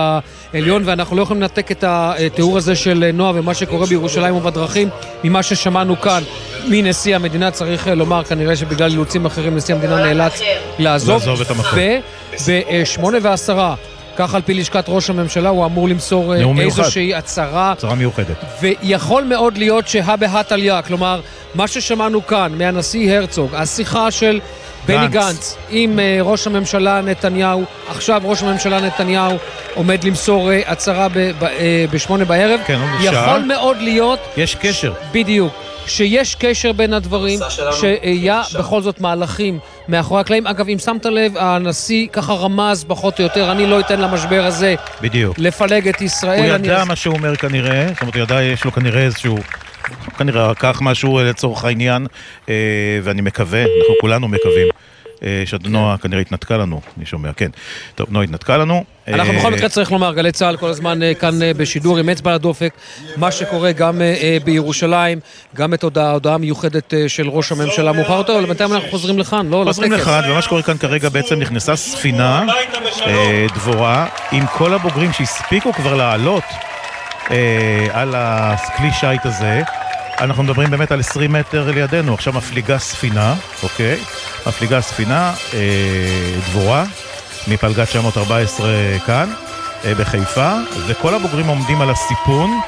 העליון, 0.54 0.83
ואנחנו 0.85 1.16
לא 1.16 1.23
יכולים 1.23 1.42
לנתק 1.42 1.71
את 1.71 1.85
התיאור 1.87 2.56
הזה 2.56 2.76
של 2.76 3.11
נועה 3.14 3.33
ומה 3.35 3.54
שקורה 3.54 3.87
בירושלים 3.87 4.35
ובדרכים 4.37 4.88
ממה 5.25 5.42
ששמענו 5.42 6.00
כאן 6.00 6.23
מנשיא 6.68 7.16
המדינה. 7.16 7.50
צריך 7.50 7.88
לומר, 7.88 8.25
כנראה 8.25 8.56
שבגלל 8.56 8.90
אילוצים 8.90 9.26
אחרים 9.26 9.56
נשיא 9.56 9.75
המדינה 9.75 9.97
נאלץ 9.97 10.40
לעזוב. 10.78 11.11
לעזוב 11.11 11.40
את 11.40 11.50
המקום. 11.50 11.78
וב-8 12.47 13.04
ועשרה 13.23 13.75
כך 14.16 14.35
על 14.35 14.42
פי 14.42 14.54
לשכת 14.54 14.85
ראש 14.88 15.11
הממשלה, 15.11 15.49
הוא 15.49 15.66
אמור 15.66 15.88
למסור 15.88 16.35
אה, 16.35 16.42
איזושהי 16.61 17.14
הצהרה. 17.14 17.73
הצהרה 17.73 17.94
מיוחדת. 17.94 18.44
ויכול 18.61 19.25
מאוד 19.25 19.58
להיות 19.58 19.88
שהא 19.88 20.16
בהא 20.16 20.42
תליא, 20.42 20.82
כלומר, 20.87 21.20
מה 21.54 21.68
ששמענו 21.68 22.26
כאן 22.26 22.52
מהנשיא 22.58 23.12
הרצוג, 23.12 23.54
השיחה 23.54 24.11
של 24.11 24.40
בני 24.87 25.08
גנץ 25.08 25.56
עם 25.70 25.99
uh, 25.99 26.23
ראש 26.23 26.46
הממשלה 26.46 27.00
נתניהו, 27.00 27.64
עכשיו 27.88 28.23
ראש 28.25 28.42
הממשלה 28.42 28.80
נתניהו 28.80 29.37
עומד 29.75 30.04
למסור 30.04 30.50
uh, 30.50 30.70
הצהרה 30.70 31.08
בשמונה 31.90 32.25
בערב. 32.25 32.61
כן, 32.66 32.80
עוד 32.80 33.02
שעה. 33.02 33.30
יכול 33.30 33.42
מאוד 33.42 33.76
להיות... 33.80 34.18
יש 34.37 34.54
קשר. 34.54 34.92
בדיוק. 35.12 35.52
שיש 35.87 36.35
קשר 36.35 36.73
בין 36.73 36.92
הדברים, 36.92 37.40
שהיה 37.73 38.42
בכל 38.58 38.82
זאת 38.82 39.00
מהלכים 39.00 39.58
מאחורי 39.88 40.20
הקלעים. 40.20 40.46
אגב, 40.46 40.68
אם 40.68 40.78
שמת 40.78 41.06
לב, 41.06 41.36
הנשיא 41.36 42.06
ככה 42.12 42.32
רמז 42.32 42.84
פחות 42.88 43.18
או 43.18 43.24
יותר, 43.24 43.52
אני 43.52 43.66
לא 43.66 43.80
אתן 43.80 44.00
למשבר 44.00 44.44
הזה 44.44 44.74
בדיוק. 45.02 45.38
לפלג 45.38 45.88
את 45.88 46.00
ישראל. 46.00 46.38
הוא 46.38 46.46
ידע 46.46 46.76
אני... 46.80 46.88
מה 46.88 46.96
שהוא 46.96 47.14
אומר 47.14 47.36
כנראה, 47.36 47.86
זאת 47.88 48.00
אומרת, 48.00 48.14
הוא 48.14 48.22
ידע, 48.22 48.42
יש 48.42 48.64
לו 48.64 48.72
כנראה 48.72 49.02
איזשהו... 49.02 49.38
כנראה 50.18 50.50
לקח 50.50 50.78
משהו 50.82 51.18
לצורך 51.18 51.64
העניין, 51.64 52.06
אה, 52.49 52.54
ואני 53.02 53.22
מקווה, 53.22 53.62
אנחנו 53.62 53.94
כולנו 54.00 54.28
מקווים. 54.28 54.68
אה, 55.22 55.42
שנועה 55.46 55.98
כנראה 55.98 56.20
התנתקה 56.20 56.56
לנו, 56.56 56.80
אני 56.96 57.06
שומע, 57.06 57.32
כן. 57.32 57.50
טוב, 57.94 58.06
נועה 58.10 58.24
התנתקה 58.24 58.56
לנו. 58.56 58.84
אנחנו 59.08 59.32
בכל 59.32 59.52
מקרה 59.52 59.68
צריך 59.68 59.92
לומר, 59.92 60.14
גלי 60.14 60.32
צה"ל 60.32 60.56
כל 60.56 60.68
הזמן 60.68 61.02
אה, 61.02 61.14
כאן 61.14 61.42
אה, 61.42 61.54
בשידור 61.54 61.98
עם 61.98 62.08
אצבע 62.08 62.34
לדופק, 62.34 62.72
מה 63.16 63.32
שקורה 63.32 63.72
גם 63.72 64.00
בירושלים, 64.44 65.20
גם 65.54 65.74
את 65.74 65.82
ההודעה 65.96 66.34
המיוחדת 66.34 66.94
של 67.08 67.28
ראש 67.28 67.52
הממשלה 67.52 67.92
מאוחר 67.92 68.12
יותר, 68.12 68.38
אבל 68.38 68.46
בינתיים 68.46 68.72
אנחנו 68.72 68.90
חוזרים 68.90 69.18
לכאן, 69.18 69.48
לא 69.50 69.62
חוזרים 69.66 69.92
לכאן, 69.92 70.30
ומה 70.30 70.42
שקורה 70.42 70.62
כאן 70.62 70.78
כרגע 70.78 71.08
בעצם 71.08 71.38
נכנסה 71.38 71.76
ספינה 71.76 72.44
דבורה 73.54 74.06
עם 74.32 74.46
כל 74.46 74.74
הבוגרים 74.74 75.12
שהספיקו 75.12 75.72
כבר 75.72 75.94
לעלות 75.94 76.44
על 77.92 78.14
הכלי 78.16 78.88
שיט 79.00 79.26
הזה. 79.26 79.62
אנחנו 80.18 80.42
מדברים 80.42 80.70
באמת 80.70 80.92
על 80.92 81.00
20 81.00 81.32
מטר 81.32 81.70
לידינו, 81.70 82.14
עכשיו 82.14 82.32
מפליגה 82.32 82.78
ספינה, 82.78 83.34
אוקיי? 83.62 84.00
מפליגה 84.46 84.80
ספינה, 84.80 85.34
אה, 85.54 86.38
דבורה, 86.48 86.84
מפלגת 87.48 87.88
914 87.88 88.68
כאן, 89.06 89.30
אה, 89.84 89.94
בחיפה, 89.94 90.52
וכל 90.86 91.14
הבוגרים 91.14 91.46
עומדים 91.46 91.80
על 91.80 91.90
הסיפון, 91.90 92.60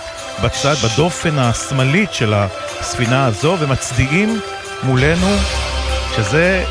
בצד, 0.45 0.75
בדופן 0.75 1.39
השמאלית 1.39 2.13
של 2.13 2.35
הספינה 2.35 3.27
הזו, 3.27 3.57
ומצדיעים 3.61 4.41
מולנו, 4.83 5.37
שזה 6.17 6.65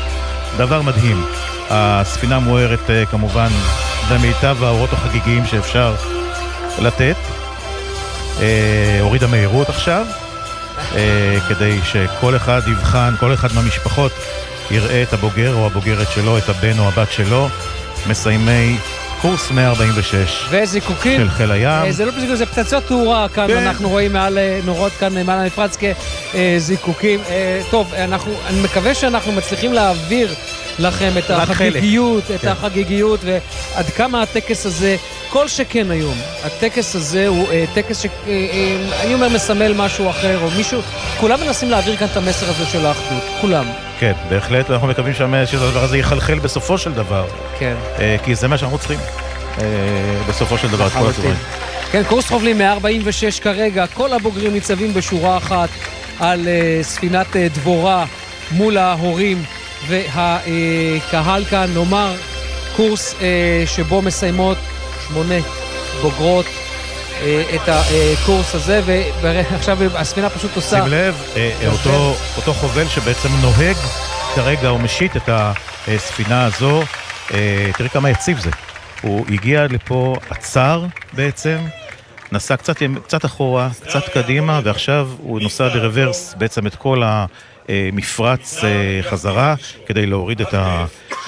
דבר 0.56 0.82
מדהים. 0.82 1.24
הספינה 1.70 2.38
מוארת 2.38 2.90
אה, 2.90 3.06
כמובן 3.06 3.48
במיטב 4.10 4.64
האורות 4.64 4.92
החגיגיים 4.92 5.46
שאפשר 5.46 5.94
לתת. 6.78 7.16
אה, 8.40 8.98
הורידה 9.00 9.26
מהירות 9.26 9.68
עכשיו. 9.68 10.06
אה, 10.94 11.38
כדי 11.48 11.78
שכל 11.84 12.36
אחד 12.36 12.60
יבחן, 12.66 13.14
כל 13.20 13.34
אחד 13.34 13.48
מהמשפחות 13.54 14.12
יראה 14.70 15.02
את 15.02 15.12
הבוגר 15.12 15.54
או 15.54 15.66
הבוגרת 15.66 16.10
שלו, 16.10 16.38
את 16.38 16.48
הבן 16.48 16.78
או 16.78 16.88
הבת 16.88 17.12
שלו, 17.12 17.48
מסיימי 18.06 18.78
קורס 19.20 19.50
146 19.50 20.46
וזיקוקים 20.50 21.20
של 21.20 21.30
חיל 21.30 21.52
הים. 21.52 21.84
אה, 21.86 21.92
זה 21.92 22.04
לא 22.04 22.10
בזיקוקים, 22.10 22.36
זה 22.36 22.46
פצצות 22.46 22.84
תאורה 22.86 23.28
כאן, 23.28 23.46
כן. 23.46 23.56
אנחנו 23.56 23.88
רואים 23.88 24.12
מעל, 24.12 24.38
אה, 24.38 24.60
נורות 24.64 24.92
כאן 24.92 25.26
מעל 25.26 25.38
המפרץ 25.38 25.76
כזיקוקים. 26.34 27.20
טוב, 27.70 27.94
אנחנו, 27.94 28.32
אני 28.46 28.60
מקווה 28.60 28.94
שאנחנו 28.94 29.32
מצליחים 29.32 29.72
להעביר 29.72 30.34
לכם 30.78 31.10
את 31.18 31.30
החגיגיות, 31.30 32.30
את 32.34 32.40
כן. 32.40 32.48
החגיגיות, 32.48 33.20
ועד 33.24 33.86
כמה 33.86 34.22
הטקס 34.22 34.66
הזה 34.66 34.96
כל 35.30 35.48
שכן 35.48 35.90
היום, 35.90 36.16
הטקס 36.44 36.94
הזה 36.96 37.26
הוא 37.26 37.48
אה, 37.50 37.64
טקס 37.74 37.98
שאני 38.00 38.12
אה, 38.26 39.04
אה, 39.04 39.14
אומר 39.14 39.28
מסמל 39.28 39.72
משהו 39.76 40.10
אחר, 40.10 40.38
או 40.42 40.50
מישהו, 40.50 40.80
כולם 41.20 41.40
מנסים 41.40 41.70
להעביר 41.70 41.96
כאן 41.96 42.06
את 42.12 42.16
המסר 42.16 42.50
הזה 42.50 42.66
של 42.66 42.86
האחדות, 42.86 43.22
כולם. 43.40 43.66
כן, 43.98 44.12
בהחלט, 44.28 44.70
אנחנו 44.70 44.86
מקווים 44.86 45.14
שהדבר 45.14 45.84
הזה 45.84 45.98
יחלחל 45.98 46.38
בסופו 46.38 46.78
של 46.78 46.92
דבר. 46.92 47.26
כן. 47.58 47.74
אה, 47.98 48.16
כי 48.24 48.34
זה 48.34 48.48
מה 48.48 48.58
שאנחנו 48.58 48.78
צריכים, 48.78 48.98
אה, 49.58 49.64
בסופו 50.28 50.58
של 50.58 50.68
דבר, 50.68 50.86
את 50.86 50.92
כל 50.92 51.06
הדברים. 51.06 51.34
כן, 51.92 52.02
קורס 52.08 52.28
חובלים 52.28 52.58
146 52.58 53.40
כרגע, 53.40 53.86
כל 53.86 54.12
הבוגרים 54.12 54.52
ניצבים 54.52 54.94
בשורה 54.94 55.36
אחת 55.36 55.68
על 56.20 56.48
אה, 56.48 56.78
ספינת 56.82 57.36
אה, 57.36 57.46
דבורה 57.54 58.04
מול 58.50 58.76
ההורים 58.76 59.42
והקהל 59.86 61.44
כאן, 61.44 61.70
נאמר, 61.74 62.14
קורס 62.76 63.14
אה, 63.20 63.62
שבו 63.66 64.02
מסיימות 64.02 64.58
שמונה 65.08 65.34
בוגרות 66.02 66.46
אה, 67.20 67.42
את 67.54 67.68
הקורס 67.68 68.54
הזה, 68.54 68.80
ועכשיו 69.20 69.78
הספינה 69.94 70.30
פשוט 70.30 70.56
עושה... 70.56 70.82
שים 70.82 70.92
לב, 70.92 71.22
אה, 71.36 71.52
אותו, 71.66 72.14
אותו 72.36 72.52
חובל 72.52 72.88
שבעצם 72.88 73.28
נוהג 73.42 73.76
כרגע, 74.34 74.68
הוא 74.68 74.80
משית 74.80 75.16
את 75.16 75.28
הספינה 75.88 76.44
הזו, 76.44 76.82
אה, 77.34 77.70
תראי 77.76 77.88
כמה 77.88 78.10
יציב 78.10 78.38
זה. 78.38 78.50
הוא 79.02 79.26
הגיע 79.30 79.66
לפה, 79.70 80.16
עצר 80.30 80.84
בעצם, 81.12 81.58
נסע 82.32 82.56
קצת, 82.56 82.76
קצת 83.04 83.24
אחורה, 83.24 83.68
קצת 83.86 84.08
קדימה, 84.14 84.60
ועכשיו 84.64 85.08
הוא 85.18 85.40
נוסע 85.40 85.68
ברוורס 85.68 86.34
בעצם 86.38 86.66
את 86.66 86.74
כל 86.74 87.02
ה... 87.02 87.26
מפרץ 87.92 88.60
חזרה 89.02 89.54
כדי 89.86 90.06
להוריד 90.06 90.40
את 90.40 90.54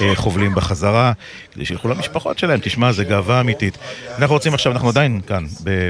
החובלים 0.00 0.54
בחזרה, 0.54 1.12
כדי 1.54 1.64
שילכו 1.64 1.88
למשפחות 1.88 2.38
שלהם. 2.38 2.60
תשמע, 2.62 2.92
זה 2.92 3.04
גאווה 3.04 3.40
אמיתית. 3.40 3.78
אנחנו 4.18 4.34
רוצים 4.34 4.54
עכשיו, 4.54 4.72
אנחנו 4.72 4.88
עדיין 4.88 5.20
כאן 5.26 5.44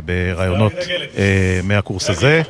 ברעיונות 0.04 0.72
מהקורס 1.64 2.10
הזה. 2.10 2.42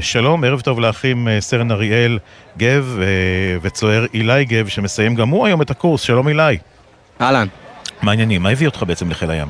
שלום, 0.00 0.44
ערב 0.44 0.60
טוב 0.60 0.80
לאחים 0.80 1.28
סרן 1.40 1.70
אריאל 1.70 2.18
גב 2.58 2.98
וצוער 3.62 4.06
אילי 4.14 4.44
גב, 4.44 4.68
שמסיים 4.68 5.14
גם 5.14 5.28
הוא 5.28 5.46
היום 5.46 5.62
את 5.62 5.70
הקורס. 5.70 6.00
שלום 6.00 6.28
אילי. 6.28 6.58
אהלן. 7.20 7.46
מה 8.02 8.10
העניינים? 8.10 8.42
מה 8.42 8.48
הביא 8.50 8.66
אותך 8.66 8.84
בעצם 8.86 9.10
לחיל 9.10 9.30
הים? 9.30 9.48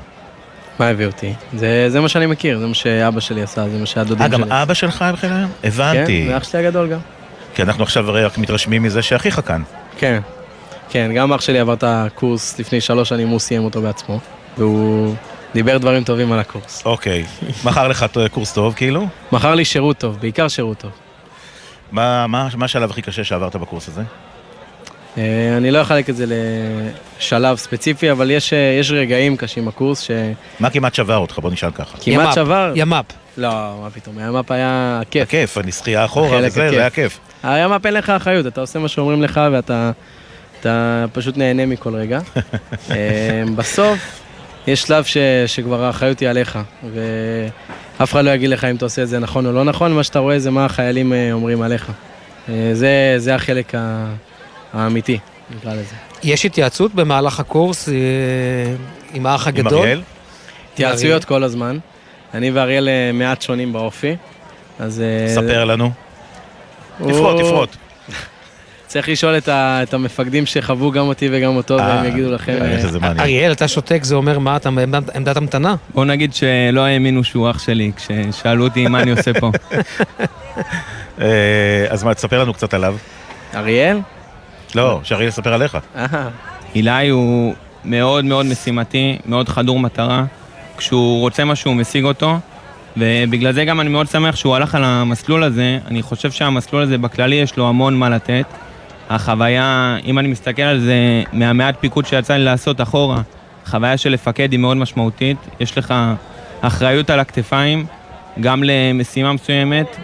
מה 0.79 0.89
הביא 0.89 1.07
אותי? 1.07 1.33
זה, 1.55 1.87
זה 1.89 2.01
מה 2.01 2.09
שאני 2.09 2.27
מכיר, 2.27 2.59
זה 2.59 2.67
מה 2.67 2.75
שאבא 2.75 3.21
שלי 3.21 3.43
עשה, 3.43 3.69
זה 3.69 3.79
מה 3.79 3.87
שהדודים 3.87 4.27
שלי. 4.27 4.43
אה, 4.43 4.49
גם 4.49 4.53
אבא 4.53 4.75
שלך 4.75 5.03
היה 5.03 5.13
בחיל 5.13 5.33
הים? 5.33 5.49
הבנתי. 5.65 6.25
כן, 6.29 6.35
ואח 6.35 6.45
שלי 6.45 6.67
הגדול 6.67 6.89
גם. 6.89 6.99
כי 7.57 7.63
אנחנו 7.63 7.83
עכשיו 7.83 8.09
הרי 8.11 8.25
רק 8.25 8.39
מתרשמים 8.39 8.83
מזה 8.83 9.03
שאחיך 9.03 9.41
כאן. 9.47 9.63
כן, 9.99 10.21
כן, 10.89 11.11
גם 11.15 11.33
אח 11.33 11.41
שלי 11.41 11.59
עבר 11.59 11.73
את 11.73 11.85
הקורס 11.87 12.59
לפני 12.59 12.81
שלוש 12.81 13.09
שנים, 13.09 13.29
הוא 13.29 13.39
סיים 13.39 13.65
אותו 13.65 13.83
בעצמו. 13.83 14.21
והוא 14.59 15.15
דיבר 15.55 15.79
דברים 15.79 16.05
טובים 16.05 16.33
על 16.33 16.39
הקורס. 16.39 16.83
אוקיי. 16.85 17.25
מכר 17.65 17.89
לך 17.89 18.07
קורס 18.31 18.53
טוב, 18.53 18.75
כאילו? 18.75 19.07
מכר 19.33 19.55
לי 19.55 19.65
שירות 19.65 19.99
טוב, 19.99 20.19
בעיקר 20.21 20.49
שירות 20.49 20.79
טוב. 20.79 20.91
מה, 21.93 22.27
מה, 22.27 22.49
מה 22.57 22.65
השלב 22.65 22.91
הכי 22.91 23.03
קשה 23.03 23.25
שעברת 23.25 23.57
בקורס 23.57 23.89
הזה? 23.89 24.03
אה, 25.19 25.57
אני 25.57 25.71
לא 25.71 25.83
אחלק 25.83 26.11
את 26.11 26.17
זה 26.17 26.25
לשלב 26.29 27.57
ספציפי, 27.57 28.11
אבל 28.11 28.31
יש, 28.31 28.53
אה, 28.53 28.77
יש 28.81 28.91
רגעים 28.91 29.37
קשים 29.37 29.65
בקורס 29.65 30.01
ש... 30.01 30.11
מה 30.61 30.71
כמעט 30.71 30.95
שבר 30.95 31.17
אותך? 31.17 31.39
בוא 31.39 31.51
נשאל 31.51 31.71
ככה. 31.71 31.99
כמעט 32.01 32.35
שבר? 32.35 32.73
ימ"פ. 32.75 33.05
לא, 33.37 33.79
מה 33.83 33.91
פתאום, 33.91 34.19
הימ"פ 34.19 34.51
היה 34.51 35.01
כיף. 35.11 35.23
הכיף, 35.23 35.59
הנשחייה 35.59 36.05
אחורה 36.05 36.39
וזה, 36.39 36.49
זה 36.51 36.81
היה 36.81 36.91
כיף. 36.91 37.19
הימ"פ 37.55 37.87
אין 37.87 37.95
לך 37.95 38.11
אחריות, 38.11 38.47
אתה 38.47 38.61
עושה 38.61 38.79
מה 38.79 38.89
שאומרים 38.89 39.23
לך 39.23 39.41
ואתה 39.53 39.91
אתה 40.61 41.05
פשוט 41.13 41.37
נהנה 41.37 41.67
מכל 41.67 41.95
רגע. 41.95 42.21
אה, 42.91 43.43
בסוף, 43.57 44.21
יש 44.67 44.83
שלב 44.83 45.05
ש, 45.05 45.17
שכבר 45.47 45.85
האחריות 45.85 46.21
היא 46.21 46.29
עליך, 46.29 46.59
ואף 46.95 48.13
אחד 48.13 48.25
לא 48.25 48.31
יגיד 48.31 48.51
לך 48.51 48.65
אם 48.65 48.77
אתה 48.77 48.85
עושה 48.85 49.03
את 49.03 49.09
זה 49.09 49.19
נכון 49.19 49.47
או 49.47 49.53
לא 49.53 49.65
נכון, 49.65 49.93
מה 49.93 50.03
שאתה 50.03 50.19
רואה 50.19 50.39
זה 50.39 50.51
מה 50.51 50.65
החיילים 50.65 51.13
אומרים 51.33 51.63
עליך. 51.63 51.93
זה, 52.73 53.15
זה 53.17 53.35
החלק. 53.35 53.73
האמיתי, 54.77 55.19
נקרא 55.57 55.73
לזה. 55.73 55.95
יש 56.23 56.45
התייעצות 56.45 56.95
במהלך 56.95 57.41
הקורס 57.41 57.89
אה, 57.89 57.95
עם 59.15 59.27
האח 59.27 59.47
הגדול? 59.47 59.73
עם 59.73 59.79
אריאל? 59.79 60.03
התייעצויות 60.73 61.25
כל 61.25 61.43
הזמן. 61.43 61.79
אני 62.35 62.51
ואריאל 62.51 62.89
אה, 62.89 63.11
מעט 63.13 63.43
שונים 63.43 63.73
באופי, 63.73 64.17
אז... 64.79 65.01
אה, 65.01 65.35
ספר 65.35 65.65
לנו. 65.65 65.91
תפרוט, 66.99 67.41
תפרוט. 67.41 67.77
צריך 68.87 69.09
לשאול 69.09 69.37
את, 69.37 69.49
ה, 69.49 69.83
את 69.83 69.95
המפקדים 69.95 70.47
שחוו 70.47 70.91
גם 70.91 71.07
אותי 71.07 71.29
וגם 71.33 71.57
אותו, 71.57 71.77
והם 71.77 72.05
יגידו 72.05 72.33
לכם... 72.33 72.59
אריאל, 73.19 73.53
אתה 73.53 73.69
שותק, 73.69 74.05
זה 74.05 74.15
אומר 74.15 74.39
מה, 74.39 74.57
אתה 74.57 74.69
עמדת 75.15 75.37
המתנה? 75.37 75.75
בוא 75.95 76.05
נגיד 76.05 76.35
שלא 76.35 76.81
האמינו 76.81 77.25
שהוא 77.25 77.51
אח 77.51 77.59
שלי, 77.59 77.93
כששאלו 77.97 78.65
אותי 78.65 78.87
מה 78.87 79.03
אני 79.03 79.11
עושה 79.11 79.31
פה. 79.41 79.51
אז 81.93 82.05
מה, 82.05 82.15
תספר 82.15 82.41
לנו 82.41 82.55
קצת 82.55 82.75
עליו. 82.75 82.97
אריאל? 83.55 83.99
לא, 84.75 85.01
שאריאל 85.03 85.29
יספר 85.29 85.55
עליך. 85.55 85.79
אילי 86.75 87.09
הוא 87.09 87.55
מאוד 87.85 88.25
מאוד 88.25 88.47
משימתי, 88.47 89.19
מאוד 89.27 89.49
חדור 89.49 89.81
מטרה. 89.81 90.25
כשהוא 90.77 91.21
רוצה 91.21 91.45
משהו 91.45 91.71
הוא 91.71 91.77
משיג 91.77 92.05
אותו, 92.05 92.39
ובגלל 92.97 93.53
זה 93.53 93.65
גם 93.65 93.81
אני 93.81 93.89
מאוד 93.89 94.07
שמח 94.07 94.37
שהוא 94.37 94.57
הלך 94.57 94.75
על 94.75 94.85
המסלול 94.85 95.43
הזה. 95.43 95.79
אני 95.87 96.03
חושב 96.03 96.31
שהמסלול 96.31 96.83
הזה 96.83 96.99
בכללי 96.99 97.35
יש 97.35 97.57
לו 97.57 97.69
המון 97.69 97.95
מה 97.95 98.09
לתת. 98.09 98.45
החוויה, 99.11 99.97
אם 100.05 100.19
אני 100.19 100.29
מסתכל 100.29 100.63
על 100.63 100.81
זה 100.81 101.23
מהמעט 101.33 101.77
פיקוד 101.81 102.07
שיצא 102.07 102.37
לי 102.37 102.45
לעשות 102.45 102.81
אחורה, 102.81 103.23
החוויה 103.67 103.97
של 103.97 104.11
לפקד 104.11 104.53
היא 104.53 104.61
מאוד 104.61 104.77
משמעותית. 104.77 105.37
יש 105.61 105.79
לך 105.79 105.95
אחריות 106.61 107.11
על 107.11 107.21
הכתפיים, 107.21 107.87
גם 108.41 108.63
למשימה 108.65 109.33
מסוימת 109.33 109.97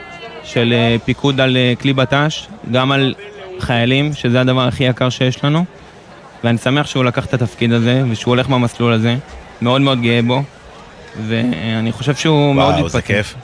של 0.45 0.73
אה, 0.73 0.97
פיקוד 1.05 1.41
על 1.41 1.57
אה, 1.57 1.73
כלי 1.81 1.93
בט"ש, 1.93 2.47
גם 2.73 2.93
על 2.93 3.15
חיילים, 3.59 4.13
שזה 4.13 4.41
הדבר 4.41 4.69
הכי 4.69 4.85
יקר 4.85 5.09
שיש 5.09 5.45
לנו, 5.45 5.65
ואני 6.45 6.59
שמח 6.59 6.87
שהוא 6.87 7.05
לקח 7.05 7.27
את 7.27 7.35
התפקיד 7.35 7.73
הזה, 7.73 8.03
ושהוא 8.11 8.33
הולך 8.33 8.49
במסלול 8.49 8.93
הזה, 8.93 9.17
מאוד 9.63 9.81
מאוד 9.81 10.01
גאה 10.01 10.23
בו, 10.23 10.43
ואני 11.27 11.93
חושב 11.93 12.15
שהוא 12.15 12.35
וואו, 12.35 12.55
מאוד 12.55 12.69
מתפתח. 12.69 12.81
וואו, 12.81 12.89
זה 12.89 13.03
כיף. 13.03 13.35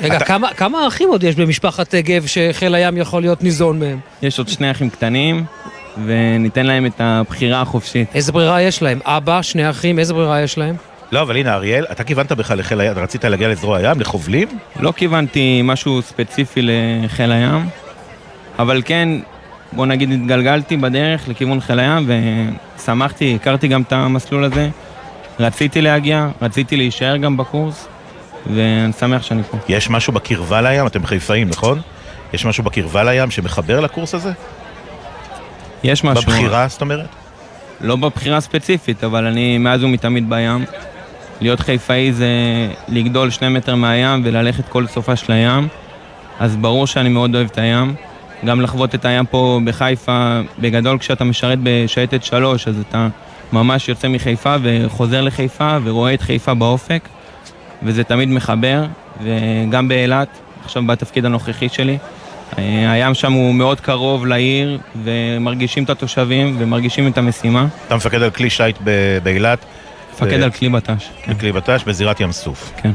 רגע, 0.00 0.16
אתה... 0.16 0.24
כמה, 0.24 0.48
כמה 0.54 0.88
אחים 0.88 1.08
עוד 1.08 1.24
יש 1.24 1.36
במשפחת 1.36 1.94
גב 1.94 2.26
שחיל 2.26 2.74
הים 2.74 2.96
יכול 2.96 3.22
להיות 3.22 3.42
ניזון 3.42 3.78
מהם? 3.78 3.98
יש 4.22 4.38
עוד 4.38 4.48
שני 4.48 4.70
אחים 4.70 4.90
קטנים, 4.90 5.44
וניתן 6.06 6.66
להם 6.66 6.86
את 6.86 7.00
הבחירה 7.00 7.60
החופשית. 7.60 8.08
איזה 8.14 8.32
ברירה 8.32 8.62
יש 8.62 8.82
להם? 8.82 9.00
אבא, 9.04 9.42
שני 9.42 9.70
אחים, 9.70 9.98
איזה 9.98 10.14
ברירה 10.14 10.42
יש 10.42 10.58
להם? 10.58 10.76
לא, 11.12 11.22
אבל 11.22 11.36
הנה, 11.36 11.54
אריאל, 11.54 11.86
אתה 11.92 12.04
כיוונת 12.04 12.32
בכלל 12.32 12.58
לחיל 12.58 12.80
הים, 12.80 12.92
רצית 12.96 13.24
להגיע 13.24 13.48
לזרוע 13.48 13.78
הים, 13.78 14.00
לחובלים? 14.00 14.48
לא 14.80 14.92
כיוונתי 14.96 15.60
משהו 15.64 16.02
ספציפי 16.02 16.60
לחיל 16.62 17.32
הים, 17.32 17.68
אבל 18.58 18.82
כן, 18.84 19.08
בוא 19.72 19.86
נגיד 19.86 20.12
התגלגלתי 20.12 20.76
בדרך 20.76 21.28
לכיוון 21.28 21.60
חיל 21.60 21.78
הים 21.78 22.10
ושמחתי, 22.78 23.38
הכרתי 23.40 23.68
גם 23.68 23.82
את 23.82 23.92
המסלול 23.92 24.44
הזה. 24.44 24.68
רציתי 25.40 25.80
להגיע, 25.80 26.28
רציתי 26.42 26.76
להישאר 26.76 27.16
גם 27.16 27.36
בקורס, 27.36 27.88
ואני 28.54 28.92
שמח 28.92 29.22
שאני 29.22 29.42
פה. 29.42 29.58
יש 29.68 29.90
משהו 29.90 30.12
בקרבה 30.12 30.60
לים? 30.60 30.86
אתם 30.86 31.06
חיפאים, 31.06 31.48
נכון? 31.48 31.80
יש 32.32 32.44
משהו 32.44 32.64
בקרבה 32.64 33.04
לים 33.04 33.30
שמחבר 33.30 33.80
לקורס 33.80 34.14
הזה? 34.14 34.32
יש 35.84 36.04
משהו. 36.04 36.22
בבחירה, 36.22 36.68
זאת 36.68 36.80
אומרת? 36.80 37.08
לא 37.80 37.96
בבחירה 37.96 38.40
ספציפית, 38.40 39.04
אבל 39.04 39.26
אני 39.26 39.58
מאז 39.58 39.84
ומתמיד 39.84 40.30
בים. 40.30 40.64
להיות 41.40 41.60
חיפאי 41.60 42.12
זה 42.12 42.28
לגדול 42.88 43.30
שני 43.30 43.48
מטר 43.48 43.74
מהים 43.74 44.22
וללכת 44.24 44.68
כל 44.68 44.86
סופה 44.86 45.16
של 45.16 45.32
הים, 45.32 45.68
אז 46.40 46.56
ברור 46.56 46.86
שאני 46.86 47.08
מאוד 47.08 47.34
אוהב 47.34 47.46
את 47.52 47.58
הים. 47.58 47.94
גם 48.44 48.60
לחוות 48.60 48.94
את 48.94 49.04
הים 49.04 49.26
פה 49.26 49.60
בחיפה, 49.64 50.40
בגדול 50.58 50.98
כשאתה 50.98 51.24
משרת 51.24 51.58
בשייטת 51.62 52.24
3, 52.24 52.68
אז 52.68 52.74
אתה 52.88 53.08
ממש 53.54 53.88
יוצא 53.88 54.08
מחיפה 54.08 54.56
וחוזר 54.62 55.20
לחיפה 55.22 55.78
ורואה 55.84 56.14
את 56.14 56.22
חיפה 56.22 56.54
באופק, 56.54 57.08
וזה 57.82 58.04
תמיד 58.04 58.28
מחבר, 58.28 58.84
וגם 59.22 59.88
באילת, 59.88 60.28
עכשיו 60.64 60.86
בתפקיד 60.86 61.24
הנוכחי 61.24 61.68
שלי. 61.68 61.98
אה, 62.58 62.92
הים 62.92 63.14
שם 63.14 63.32
הוא 63.32 63.54
מאוד 63.54 63.80
קרוב 63.80 64.26
לעיר, 64.26 64.78
ומרגישים 65.04 65.84
את 65.84 65.90
התושבים 65.90 66.56
ומרגישים 66.58 67.08
את 67.08 67.18
המשימה. 67.18 67.66
אתה 67.86 67.96
מפקד 67.96 68.22
על 68.22 68.30
כלי 68.30 68.50
שיט 68.50 68.76
באילת? 69.22 69.64
מפקד 70.14 70.40
ב... 70.40 70.42
על 70.42 70.50
כלי 70.50 70.68
בט"ש. 70.68 71.08
כן. 71.22 71.34
כלי 71.34 71.52
בט"ש 71.52 71.84
בזירת 71.86 72.20
ים 72.20 72.32
סוף. 72.32 72.72
כן. 72.82 72.92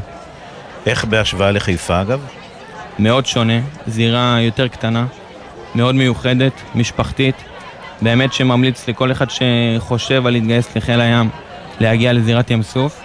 איך 0.85 1.05
בהשוואה 1.05 1.51
לחיפה 1.51 2.01
אגב? 2.01 2.19
מאוד 2.99 3.25
שונה, 3.25 3.59
זירה 3.87 4.37
יותר 4.41 4.67
קטנה, 4.67 5.05
מאוד 5.75 5.95
מיוחדת, 5.95 6.53
משפחתית. 6.75 7.35
באמת 8.01 8.33
שממליץ 8.33 8.87
לכל 8.87 9.11
אחד 9.11 9.25
שחושב 9.29 10.25
על 10.25 10.33
להתגייס 10.33 10.75
לחיל 10.75 11.01
הים, 11.01 11.29
להגיע 11.79 12.13
לזירת 12.13 12.51
ים 12.51 12.63
סוף. 12.63 13.01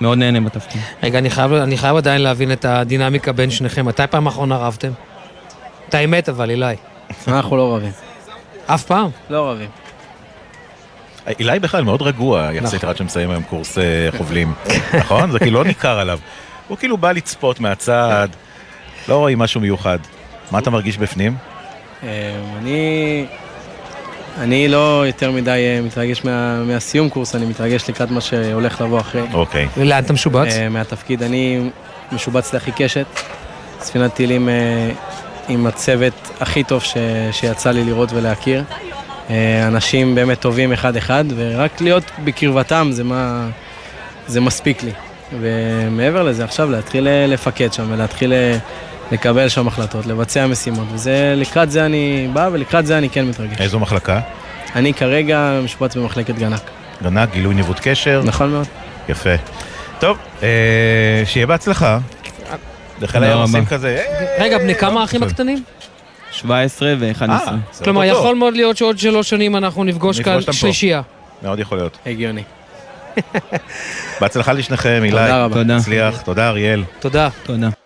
מאוד 0.00 0.18
נהנה 0.18 0.40
בתפקיד. 0.40 0.80
רגע, 1.02 1.18
אני 1.18 1.30
חייב, 1.30 1.52
אני 1.52 1.78
חייב 1.78 1.96
עדיין 1.96 2.22
להבין 2.22 2.52
את 2.52 2.64
הדינמיקה 2.64 3.32
בין 3.32 3.50
שניכם. 3.50 3.86
מתי 3.86 4.02
פעם 4.10 4.26
אחרונה 4.26 4.56
רבתם? 4.56 4.90
את 5.88 5.94
האמת 5.94 6.28
אבל, 6.28 6.50
אילי. 6.50 6.74
אנחנו 7.28 7.56
לא 7.56 7.74
רבים. 7.76 7.92
אף 8.66 8.84
פעם? 8.84 9.10
לא 9.30 9.50
רבים. 9.50 9.68
אילי 11.38 11.58
בכלל 11.58 11.84
מאוד 11.84 12.02
רגוע, 12.02 12.50
יחסית 12.52 12.74
נכון. 12.74 12.88
עד 12.88 12.96
שמסיים 12.96 13.30
היום 13.30 13.42
קורס 13.42 13.78
אה, 13.78 14.08
חובלים, 14.16 14.54
נכון? 15.00 15.30
זה 15.30 15.38
כאילו 15.38 15.58
לא 15.58 15.64
ניכר 15.64 15.98
עליו. 15.98 16.18
הוא 16.68 16.78
כאילו 16.78 16.96
בא 16.96 17.12
לצפות 17.12 17.60
מהצד, 17.60 18.28
לא 19.08 19.18
רואים 19.18 19.38
משהו 19.38 19.60
מיוחד. 19.60 19.98
מה 20.50 20.58
אתה 20.58 20.70
מרגיש 20.70 20.98
בפנים? 20.98 21.36
אמ, 22.02 22.08
אני... 22.58 23.26
אני 24.38 24.68
לא 24.68 25.06
יותר 25.06 25.30
מדי 25.30 25.50
אה, 25.50 25.80
מתרגש 25.82 26.24
מה, 26.24 26.64
מהסיום 26.64 27.08
קורס, 27.08 27.34
אני 27.34 27.46
מתרגש 27.46 27.88
לקראת 27.88 28.10
מה 28.10 28.20
שהולך 28.20 28.80
לבוא 28.80 29.00
אחרי. 29.00 29.22
אוקיי. 29.32 29.66
Okay. 29.66 29.80
ולאן 29.80 30.04
אתה 30.04 30.12
משובץ? 30.12 30.52
Uh, 30.52 30.68
מהתפקיד. 30.70 31.22
אני 31.22 31.70
משובץ 32.12 32.54
לאחי 32.54 32.70
קשת, 32.76 33.06
ספינת 33.80 34.14
טילים 34.14 34.48
uh, 34.48 34.52
עם 35.48 35.66
הצוות 35.66 36.30
הכי 36.40 36.64
טוב 36.64 36.82
ש, 36.82 36.96
שיצא 37.32 37.70
לי 37.70 37.84
לראות 37.84 38.12
ולהכיר. 38.12 38.64
Uh, 38.68 39.30
אנשים 39.66 40.14
באמת 40.14 40.40
טובים 40.40 40.72
אחד-אחד, 40.72 41.24
ורק 41.36 41.80
להיות 41.80 42.04
בקרבתם 42.24 42.88
זה, 42.92 43.04
מה, 43.04 43.48
זה 44.26 44.40
מספיק 44.40 44.82
לי. 44.82 44.92
ומעבר 45.40 46.22
לזה, 46.22 46.44
עכשיו 46.44 46.70
להתחיל 46.70 47.08
לפקד 47.26 47.72
שם 47.72 47.92
ולהתחיל 47.92 48.32
לקבל 49.12 49.48
שם 49.48 49.68
החלטות, 49.68 50.06
לבצע 50.06 50.46
משימות, 50.46 50.86
וזה, 50.92 51.34
לקראת 51.36 51.70
זה 51.70 51.86
אני 51.86 52.28
בא 52.32 52.48
ולקראת 52.52 52.86
זה 52.86 52.98
אני 52.98 53.10
כן 53.10 53.26
מתרגש. 53.26 53.60
איזו 53.60 53.78
מחלקה? 53.78 54.20
אני 54.74 54.94
כרגע 54.94 55.60
משופץ 55.64 55.96
במחלקת 55.96 56.34
גנק. 56.34 56.60
גנק, 57.02 57.32
גילוי 57.32 57.54
ניווט 57.54 57.80
קשר. 57.82 58.22
נכון 58.24 58.50
מאוד. 58.50 58.66
יפה. 59.08 59.34
טוב, 59.98 60.18
אה, 60.42 60.48
שיהיה 61.24 61.46
בהצלחה. 61.46 61.98
לחיל 63.00 63.24
היום 63.24 63.42
עושים 63.42 63.66
כזה... 63.66 64.04
רגע, 64.38 64.58
בני 64.58 64.74
כמה 64.74 65.00
האחים 65.00 65.22
הקטנים? 65.22 65.62
17 66.32 66.94
ו-11. 66.98 67.30
כלומר, 67.84 68.04
יכול 68.04 68.34
מאוד 68.36 68.54
להיות 68.54 68.76
שעוד 68.76 68.98
שלוש 68.98 69.30
שנים 69.30 69.56
אנחנו 69.56 69.84
נפגוש 69.84 70.20
כאן 70.20 70.40
שלישייה. 70.52 71.02
מאוד 71.42 71.58
יכול 71.58 71.78
להיות. 71.78 71.98
הגיוני. 72.06 72.42
בהצלחה 74.20 74.52
לשניכם, 74.52 75.00
אילי. 75.04 75.10
תודה 75.10 75.44
רבה. 75.44 75.54
תודה. 75.54 75.76
הצליח. 75.76 76.22
תודה, 76.22 76.48
אריאל. 76.48 76.84
תודה. 77.00 77.28
תודה. 77.42 77.79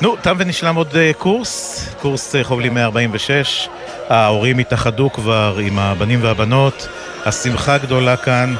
נו, 0.00 0.16
תם 0.22 0.36
ונשלם 0.38 0.74
עוד 0.74 0.90
uh, 0.90 1.18
קורס, 1.18 1.86
קורס 2.00 2.34
uh, 2.34 2.38
חובלים 2.42 2.74
146. 2.74 3.68
ההורים 4.08 4.58
התאחדו 4.58 5.12
כבר 5.12 5.58
עם 5.62 5.78
הבנים 5.78 6.22
והבנות, 6.22 6.88
השמחה 7.24 7.78
גדולה 7.78 8.16
כאן, 8.16 8.54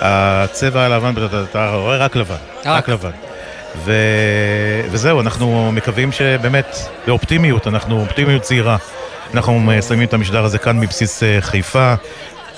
הצבע 0.00 0.82
הלבן, 0.82 1.12
אתה 1.50 1.70
רואה 1.74 1.96
רק 1.96 2.16
לבן, 2.16 2.34
רק, 2.64 2.88
לבן. 2.88 3.10
ו... 3.76 3.92
וזהו, 4.90 5.20
אנחנו 5.20 5.72
מקווים 5.72 6.12
שבאמת, 6.12 6.76
באופטימיות, 7.06 7.66
אנחנו 7.66 8.00
אופטימיות 8.00 8.42
צעירה. 8.42 8.76
אנחנו 9.34 9.60
מסיימים 9.60 10.08
את 10.08 10.14
המשדר 10.14 10.44
הזה 10.44 10.58
כאן 10.58 10.80
מבסיס 10.80 11.22
חיפה. 11.40 11.94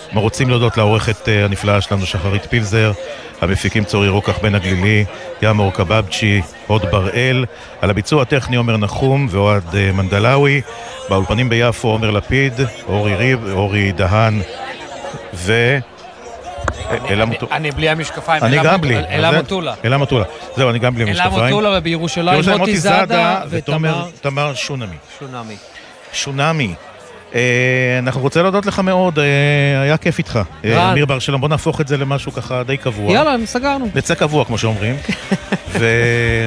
אנחנו 0.08 0.20
רוצים 0.20 0.48
להודות 0.48 0.76
לעורכת 0.76 1.28
אה, 1.28 1.44
הנפלאה 1.44 1.80
שלנו, 1.80 2.06
שחרית 2.06 2.46
פילזר, 2.46 2.92
המפיקים 3.40 3.84
צורי 3.84 4.08
רוקח 4.08 4.38
בן 4.38 4.54
הגלילי, 4.54 5.04
יאמור 5.42 5.72
קבבצ'י, 5.72 6.42
הוד 6.66 6.82
בראל, 6.90 7.44
על 7.80 7.90
הביצוע 7.90 8.22
הטכני 8.22 8.56
עומר 8.56 8.76
נחום 8.76 9.26
ואוהד 9.30 9.76
אה, 9.76 9.92
מנדלאווי, 9.92 10.60
באולפנים 11.08 11.48
ביפו 11.48 11.88
עומר 11.88 12.10
לפיד, 12.10 12.52
אורי 12.88 13.14
ריב, 13.14 13.48
אורי 13.52 13.92
דהן 13.92 14.40
ו... 15.34 15.78
אני 17.52 17.70
בלי 17.70 17.88
המשקפיים. 17.88 18.42
אני 18.42 18.58
גם 18.64 18.80
בלי. 18.80 18.98
אלה 18.98 19.32
מוטולה. 19.32 19.74
אלה 19.84 19.96
מוטולה. 19.96 20.24
זהו, 20.56 20.70
אני 20.70 20.78
גם 20.78 20.94
בלי 20.94 21.04
המשקפיים. 21.04 21.34
אלה 21.34 21.44
מוטולה 21.44 21.78
ובירושלים 21.78 22.40
מוטי 22.58 22.76
זאדה 22.76 23.40
ותמר 23.50 24.54
שונמי. 24.54 24.96
שונמי. 25.18 25.56
שונמי. 26.12 26.74
אה, 27.34 27.98
אנחנו 27.98 28.20
רוצים 28.20 28.42
להודות 28.42 28.66
לך 28.66 28.78
מאוד, 28.78 29.18
אה, 29.18 29.82
היה 29.82 29.96
כיף 29.96 30.18
איתך. 30.18 30.38
אה, 30.64 30.92
אמיר 30.92 31.06
בר 31.06 31.18
שלום, 31.18 31.40
בוא 31.40 31.48
נהפוך 31.48 31.80
את 31.80 31.88
זה 31.88 31.96
למשהו 31.96 32.32
ככה 32.32 32.62
די 32.62 32.76
קבוע. 32.76 33.12
יאללה, 33.12 33.46
סגרנו. 33.46 33.88
נצא 33.94 34.14
קבוע, 34.14 34.44
כמו 34.44 34.58
שאומרים. 34.58 34.96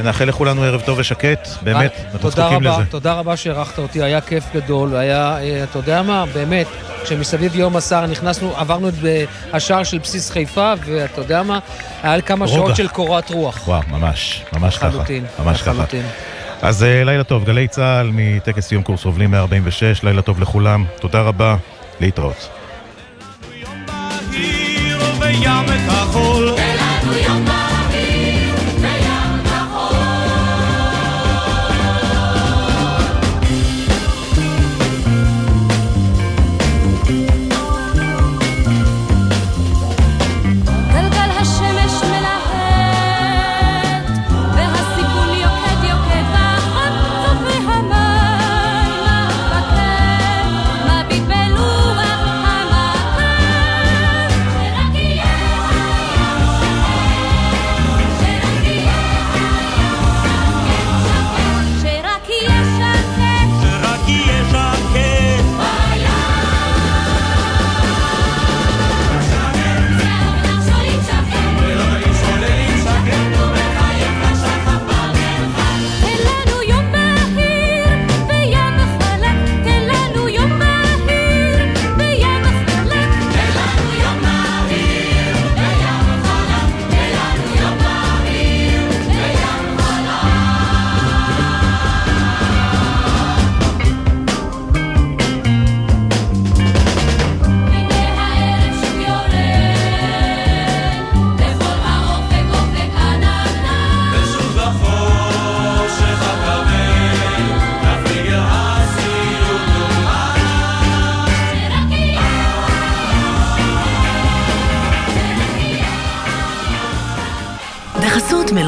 ונאחל 0.02 0.26
לכולנו 0.26 0.64
ערב 0.64 0.82
טוב 0.82 0.98
ושקט, 1.00 1.48
באמת, 1.62 1.94
אנחנו 2.14 2.32
זקוקים 2.32 2.64
לזה. 2.64 2.86
תודה 2.90 3.14
רבה 3.14 3.38
שאירחת 3.38 3.80
אותי, 3.80 4.04
היה 4.04 4.22
כיף 4.22 4.44
גדול, 4.56 4.96
היה, 4.96 5.38
אתה 5.64 5.80
יודע 5.80 6.02
מה, 6.02 6.26
באמת, 6.34 6.68
כשמסביב 7.04 7.56
יום 7.56 7.76
הסער 7.76 8.06
נכנסנו, 8.06 8.54
עברנו 8.58 8.90
את 8.90 8.94
השער 9.54 9.84
של 9.84 9.98
בסיס 9.98 10.32
חיפה, 10.32 10.74
ואתה 10.86 11.22
יודע 11.22 11.44
מה, 11.44 11.60
היה 12.04 12.22
כמה 12.22 12.48
שעות 12.48 12.76
של 12.76 12.88
קורת 12.88 13.30
רוח. 13.30 13.68
וואו, 13.68 13.82
ממש, 13.88 14.44
ממש 14.54 14.78
ככה. 14.78 14.88
לחלוטין, 14.88 15.26
ממש 15.40 15.62
לחלוטין. 15.62 16.04
אז 16.62 16.84
לילה 16.84 17.24
טוב, 17.24 17.46
גלי 17.46 17.68
צה"ל 17.68 18.10
מטקס 18.14 18.68
סיום 18.68 18.84
קורס 18.84 19.06
רובלים 19.06 19.32
146, 19.32 20.04
לילה 20.04 20.22
טוב 20.22 20.40
לכולם, 20.40 20.86
תודה 21.00 21.22
רבה, 21.22 21.56
להתראות. 22.00 22.50
בים 25.20 25.66
כחול 25.88 26.41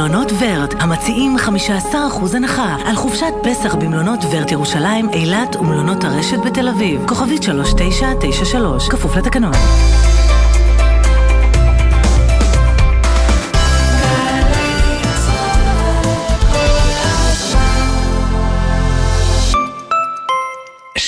מלונות 0.03 0.31
ורט, 0.39 0.73
המציעים 0.79 1.35
15% 1.37 2.35
הנחה 2.35 2.77
על 2.85 2.95
חופשת 2.95 3.33
פסח 3.43 3.75
במלונות 3.75 4.19
ורט 4.31 4.51
ירושלים, 4.51 5.09
אילת 5.09 5.55
ומלונות 5.55 6.03
הרשת 6.03 6.37
בתל 6.45 6.67
אביב. 6.67 7.07
כוכבית 7.07 7.43
3993, 7.43 8.89
כפוף 8.89 9.15
לתקנון. 9.15 9.53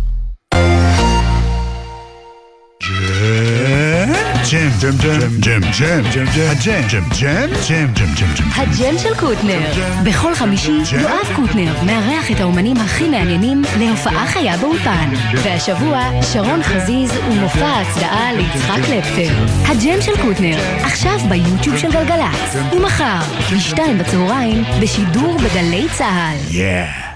ג'ם, 4.51 4.71
ג'ם, 4.81 4.97
ג'ם, 4.99 5.19
ג'ם, 5.41 5.61
ג'ם, 5.61 6.03
ג'ם, 6.15 6.25
ג'ם, 6.25 6.49
הג'ם, 6.51 6.83
ג'ם, 6.89 7.05
ג'ם, 7.21 7.47
ג'ם, 7.69 7.93
ג'ם, 7.95 8.15
ג'ם, 8.15 8.35
ג'ם. 8.37 8.49
הג'ם 8.57 8.99
של 8.99 9.15
קוטנר. 9.15 9.61
בכל 10.05 10.35
חמישי 10.35 10.73
יואב 10.93 11.37
קוטנר 11.37 11.83
מארח 11.83 12.31
את 12.31 12.41
האומנים 12.41 12.77
הכי 12.77 13.09
מעניינים 13.09 13.63
להופעה 13.79 14.27
חיה 14.27 14.57
באולפן. 14.57 15.11
והשבוע 15.35 16.11
שרון 16.33 16.63
חזיז 16.63 17.11
ומופע 17.29 17.67
ההצדעה 17.67 18.33
ליצחק 18.33 18.85
קלפטר. 18.87 19.47
הג'ם 19.65 20.01
של 20.01 20.23
קוטנר, 20.23 20.57
עכשיו 20.83 21.19
ביוטיוב 21.29 21.77
של 21.79 21.93
גלגלצ. 21.93 22.57
ומחר, 22.73 23.21
בשתיים 23.57 23.99
בצהריים, 23.99 24.65
בשידור 24.81 25.39
בגלי 25.39 25.87
צה"ל. 25.99 26.55
Yeah. 26.55 27.08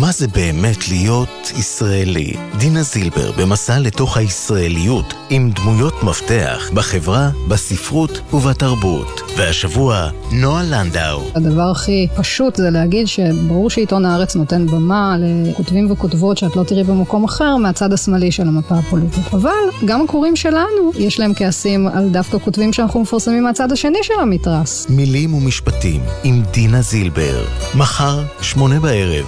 מה 0.00 0.12
זה 0.12 0.28
באמת 0.28 0.88
להיות 0.88 1.52
ישראלי? 1.56 2.32
דינה 2.58 2.82
זילבר 2.82 3.32
במסע 3.32 3.78
לתוך 3.78 4.16
הישראליות 4.16 5.14
עם 5.30 5.50
דמויות 5.50 6.02
מפתח 6.02 6.70
בחברה, 6.74 7.30
בספרות 7.48 8.20
ובתרבות. 8.32 9.20
והשבוע, 9.36 10.08
נועה 10.32 10.62
לנדאו. 10.62 11.20
הדבר 11.34 11.70
הכי 11.70 12.08
פשוט 12.16 12.56
זה 12.56 12.70
להגיד 12.70 13.08
שברור 13.08 13.70
שעיתון 13.70 14.04
הארץ 14.04 14.36
נותן 14.36 14.66
במה 14.66 15.16
לכותבים 15.18 15.90
וכותבות 15.90 16.38
שאת 16.38 16.56
לא 16.56 16.62
תראי 16.62 16.84
במקום 16.84 17.24
אחר 17.24 17.56
מהצד 17.56 17.92
השמאלי 17.92 18.32
של 18.32 18.48
המפה 18.48 18.74
הפוליטית. 18.74 19.34
אבל 19.34 19.50
גם 19.84 20.02
הקוראים 20.02 20.36
שלנו, 20.36 20.92
יש 20.98 21.20
להם 21.20 21.32
כעסים 21.36 21.88
על 21.88 22.08
דווקא 22.08 22.38
כותבים 22.38 22.72
שאנחנו 22.72 23.00
מפרסמים 23.00 23.42
מהצד 23.42 23.72
השני 23.72 23.98
של 24.02 24.14
המתרס. 24.22 24.86
מילים 24.90 25.34
ומשפטים 25.34 26.00
עם 26.24 26.42
דינה 26.52 26.82
זילבר. 26.82 27.44
מחר, 27.74 28.22
שמונה 28.40 28.80
בערב, 28.80 29.26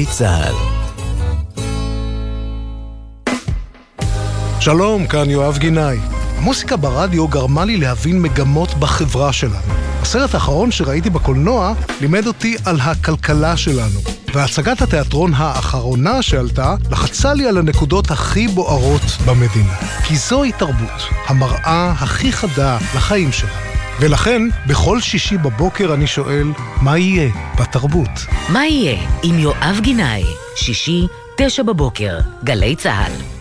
גלי 0.00 0.08
צה"ל. 0.10 0.54
שלום, 4.60 5.06
כאן 5.06 5.30
יואב 5.30 5.58
גינאי. 5.58 5.98
המוסיקה 6.38 6.76
ברדיו 6.76 7.28
גרמה 7.28 7.64
לי 7.64 7.76
להבין 7.76 8.22
מגמות 8.22 8.74
בחברה 8.74 9.32
שלנו. 9.32 9.72
הסרט 10.02 10.34
האחרון 10.34 10.70
שראיתי 10.70 11.10
בקולנוע 11.10 11.74
לימד 12.00 12.26
אותי 12.26 12.56
על 12.64 12.80
הכלכלה 12.80 13.56
שלנו. 13.56 14.00
והצגת 14.34 14.82
התיאטרון 14.82 15.32
האחרונה 15.36 16.22
שעלתה 16.22 16.74
לחצה 16.90 17.34
לי 17.34 17.46
על 17.46 17.58
הנקודות 17.58 18.10
הכי 18.10 18.48
בוערות 18.48 19.02
במדינה. 19.26 19.74
כי 20.04 20.16
זוהי 20.16 20.52
תרבות, 20.52 21.08
המראה 21.26 21.92
הכי 21.98 22.32
חדה 22.32 22.78
לחיים 22.96 23.32
שלנו. 23.32 23.79
ולכן, 24.00 24.42
בכל 24.66 25.00
שישי 25.00 25.36
בבוקר 25.36 25.94
אני 25.94 26.06
שואל, 26.06 26.46
מה 26.82 26.98
יהיה 26.98 27.30
בתרבות? 27.60 28.10
מה 28.48 28.66
יהיה 28.66 28.98
עם 29.22 29.38
יואב 29.38 29.78
גינאי? 29.80 30.24
שישי, 30.56 31.06
תשע 31.36 31.62
בבוקר, 31.62 32.18
גלי 32.44 32.76
צה"ל. 32.76 33.39